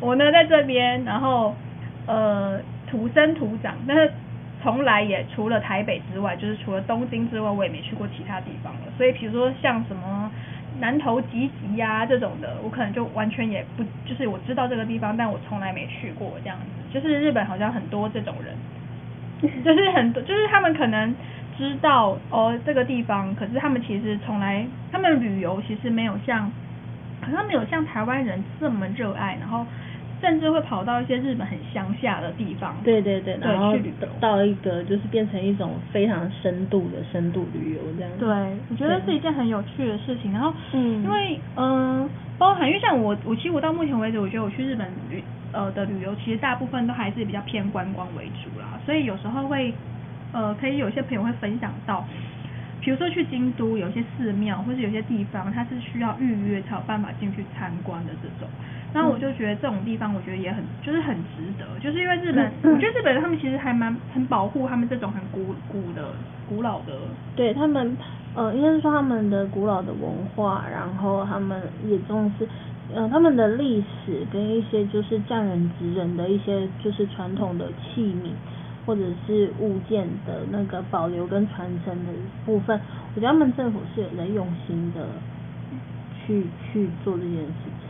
[0.00, 1.54] 我呢在这边，然后
[2.06, 2.58] 呃
[2.88, 4.10] 土生土长，但是
[4.62, 8.80] 从来也除了台北之外，就是除了东京之外，我也没去过其他地方了。
[8.96, 10.30] 所以比如说像什么。
[10.78, 16.64] 南投集集呀这种的，我可能就完全也不，就是我知道这个地方，但我从来没去过这样子。
[16.92, 18.54] 就是日本好像很多这种人，
[19.64, 21.14] 就是很多，就是他们可能
[21.56, 26.50] 知道哦这个地方，可是他们其实从来，他们旅游其实没有像，
[27.20, 29.64] 好像没有像台湾人这么热爱，然后。
[30.18, 33.76] 甚至会跑到一些日本很乡下的地方，对对对，然后
[34.18, 38.10] 到一个就是变成一种非常深度的深度旅游这样。
[38.18, 38.26] 对，
[38.70, 40.32] 我觉得是一件很有趣的事情。
[40.32, 42.08] 然后，嗯，因为嗯，
[42.38, 45.22] 包含因为像我，我其实我到目前为止，我觉得我去日本旅
[45.56, 48.78] 呃的旅游，其实大部分都还是比较偏观光为主啦。
[48.84, 49.72] 所以有时候会
[50.32, 52.04] 呃，可以有些朋友会分享到，
[52.82, 58.46] 比如说去京都有些寺庙，或是有些地方，它是需要预约才有办法进去参观的这种。
[58.92, 66.12] 那我就觉得这种地方，我觉得也很就是很值得，就是因为日本，我觉得日本人他们其实还蛮很保护他们这种很古古的
[66.48, 66.92] 古老的，
[67.34, 67.96] 对他们
[68.34, 72.48] 呃应该是说他们的古老的文化，然后他们也重视
[72.94, 78.30] 呃他们的历史跟一些就是匠人职人的一些就是传统的器皿
[78.86, 82.12] 或者是物件的那个保留跟传承的
[82.44, 82.80] 部分，
[83.14, 85.08] 我觉得他们政府是有在用心的
[86.24, 87.86] 去去做这件事情。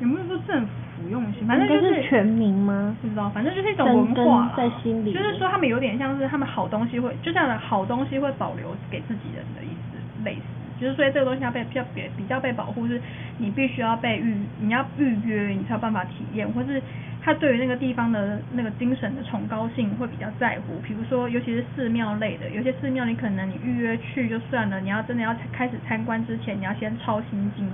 [0.00, 1.46] 有没有说政府用心？
[1.46, 2.96] 反正就是全民吗？
[3.02, 5.12] 不知道，反正就是一种文化在心里。
[5.12, 10.40] 就是说他们有点像是他们好东西会，就像好东西会保留给自己人的意思，类似。
[10.80, 13.00] 就是说这个东西要被比较比比较被保护，是
[13.38, 16.80] 你必须要被预你要预约，你才有办法体验，或是
[17.22, 20.78] 他对于那个地方的那个精神的崇高性会比较在乎。
[20.82, 27.68] 比如说，尤其是寺庙类的，有些寺庙你可能你预约去就算了，你要真的要开始参观之前，你要先抄心经。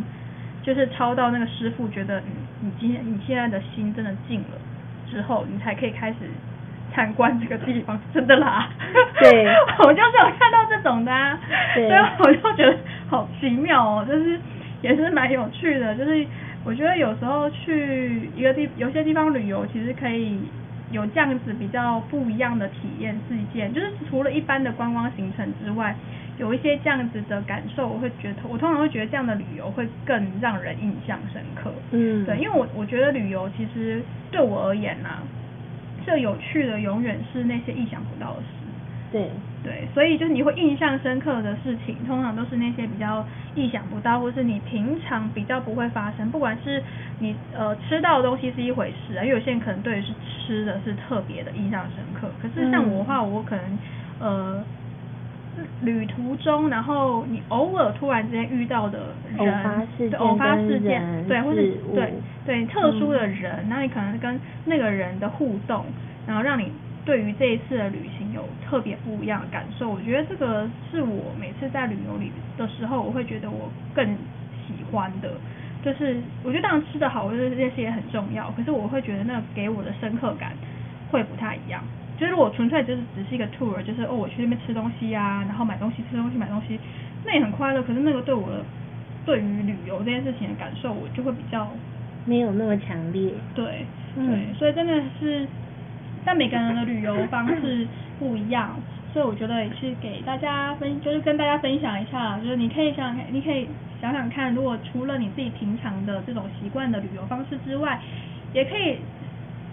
[0.63, 2.27] 就是抄到那个师傅觉得你
[2.63, 4.57] 你今天你现在的心真的静了
[5.11, 6.17] 之后，你才可以开始
[6.95, 8.69] 参观这个地方，真的啦。
[9.21, 9.47] 对，
[9.85, 11.39] 我就是有看到这种的，
[12.19, 12.77] 所以我就觉得
[13.09, 14.39] 好奇妙哦，就是
[14.81, 15.95] 也是蛮有趣的。
[15.95, 16.27] 就是
[16.65, 20.39] 我觉得有时候去一个地有些地方旅游，其实可以
[20.91, 25.95] 有这样子比较不一样的体验事件，就是除了一般的观光行程之外。
[26.37, 31.71] 有一些这样子的感受，我会觉得，我通常会觉得这样的旅游会更让人印象深刻。
[31.93, 35.11] 嗯，对，因为我我觉得旅游其实对我而言呐，
[36.05, 38.47] 最有趣的永远是那些意想不到的事。
[39.11, 39.31] 对
[39.63, 43.25] 对，所以就是你会印象深刻的事情，通常都是那些比较
[43.55, 46.31] 意想不到，或是你平常比较不会发生。
[46.31, 46.83] 不管是
[47.21, 50.13] 你呃吃到的东西是一回事啊，因为有些人可能对于是
[50.47, 52.29] 吃的是特别的印象深刻。
[52.43, 53.79] 可是像我的话，我可能
[54.21, 54.65] 呃。
[55.83, 59.39] 旅途中，然后你偶尔突然之间遇到的人，
[60.19, 62.13] 偶发事件，对，或是对
[62.45, 65.87] 对特殊的人，那你可能跟那个人的互动，
[66.27, 66.71] 然后让你
[67.05, 69.89] 对于这一次的旅行有特别不一样的感受。
[69.89, 74.07] 我觉得这个是我每次在旅游里的时候，我会觉得我更
[74.67, 75.33] 喜欢的，
[75.83, 80.53] 就是我觉得当然吃的好，我觉得这些也很重要，可是我会觉得那给我的深刻感
[81.11, 81.83] 会不太一样。
[82.17, 86.79] 就是我纯粹就是只是一个 tour，就是哦我去那边吃东西呀，然后买东西吃东西买东西，
[87.25, 87.83] 那也很快乐。
[87.83, 88.63] 可是那个对我的
[89.27, 91.69] 对于旅游这件事情的感受，我就会比较
[92.25, 93.31] 没有那么强烈。
[93.55, 95.47] 对，对，所以真的是，
[96.25, 97.87] 但每个人的旅游方式
[98.19, 98.79] 不一样，
[99.13, 103.69] 所以我觉得也是给大家分，就是跟大家分享一下，就是你可以想想看，你可以
[104.01, 108.01] 想想看，如果除了你自己平常的这种习惯的旅游方式之外，
[108.53, 108.99] 也可以。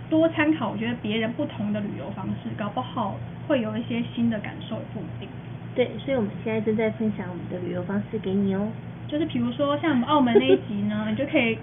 [0.10, 3.16] 多参考，我觉得别人不同的旅游方式，搞不好
[3.48, 5.30] 会有一些新的感受，也不一定。
[5.74, 8.68] 对，所以我们现在正在分享我们的旅游方式给你哦。
[9.08, 11.58] 就是比如说像我们澳门那一集呢， 你就可以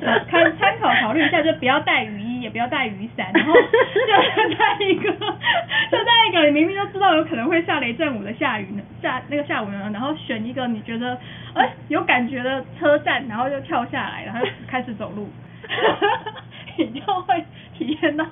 [0.00, 5.10] 参参考考虑一下，就不要带雨衣，也不要带雨伞，然后就带一个，
[5.90, 11.18] 就带一个你明明就知道有可能会下雷阵雨的下雨呢，下那个下午呢，然后选一个你觉得
[11.54, 15.28] 哎有感觉的车站，然后就跳下来，然后开始走路。
[16.76, 17.42] 你就会
[17.78, 18.24] 体验到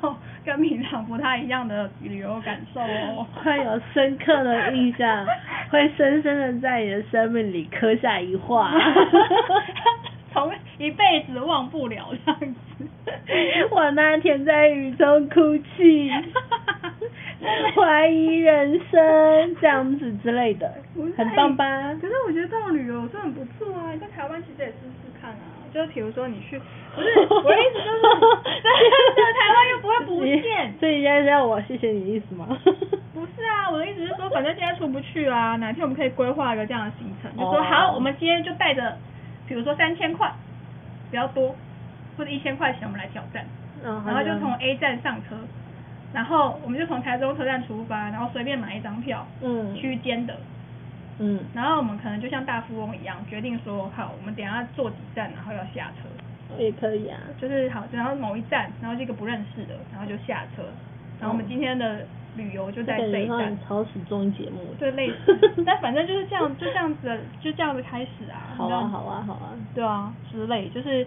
[0.44, 3.24] 跟平常不太一样的旅游感受哦。
[3.34, 5.24] 会有深刻的印象，
[5.70, 8.72] 会深深的在你的生命里刻下一画。
[10.32, 12.88] 从一辈子忘不了这样子。
[13.70, 16.10] 我那天在雨中哭泣，
[17.76, 20.72] 怀疑人生这样子之类的，
[21.16, 21.92] 很棒吧？
[22.00, 23.92] 可是我觉得这种旅游真的很不错啊！
[23.92, 25.36] 你在台湾其实也试试看啊，
[25.72, 26.58] 就是比如说你去，
[26.94, 28.00] 不是 我的意思就是，
[29.16, 30.72] 在台湾又不会不见。
[30.80, 32.46] 所以现在是要我谢谢你的意思吗？
[33.14, 38.96] 不是啊，我的意思是说，反正现在出不去啊，哪天我们可以规划一个这样的行程，就说哦好，我们今天就带着，
[39.52, 40.32] 比如说三千块，
[41.10, 41.54] 比较多，
[42.16, 43.44] 或者一千块钱，我们来挑战。
[43.84, 45.36] 嗯然后就从 A 站上车，
[46.14, 49.74] 然后我们就从台中车站出发，然后随便买一张票，嗯。
[49.74, 50.38] 区间的，
[51.18, 51.38] 嗯。
[51.52, 56.08] 然后我们可能就像大富翁一样，决定说好，我们等一下坐几站，然后要下车，
[56.58, 57.18] 也可以啊。
[57.38, 60.62] 就是好，然后某一站，然后这个不认识的，然后就下车，
[61.20, 62.06] 然后我们今天的
[62.36, 64.60] 旅游就在这一站超时综艺节目。
[64.78, 69.52] 对类 似，但反正就是这样，就这样子，就这样子开始啊，好啊好啊好啊。
[69.74, 71.06] 对啊，之类，就是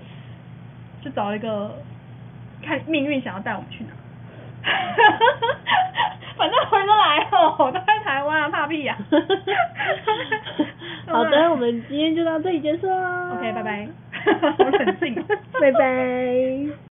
[1.02, 1.74] 就找一个
[2.62, 3.90] 看命运想要带我们去哪。
[6.38, 8.98] 反正回得来哦，我都在台湾啊，怕屁呀、
[11.08, 13.36] 好的，我们今天就到这里结束喽。
[13.38, 13.88] OK，拜拜。
[14.58, 15.24] 好冷静哦
[15.62, 16.76] 拜拜。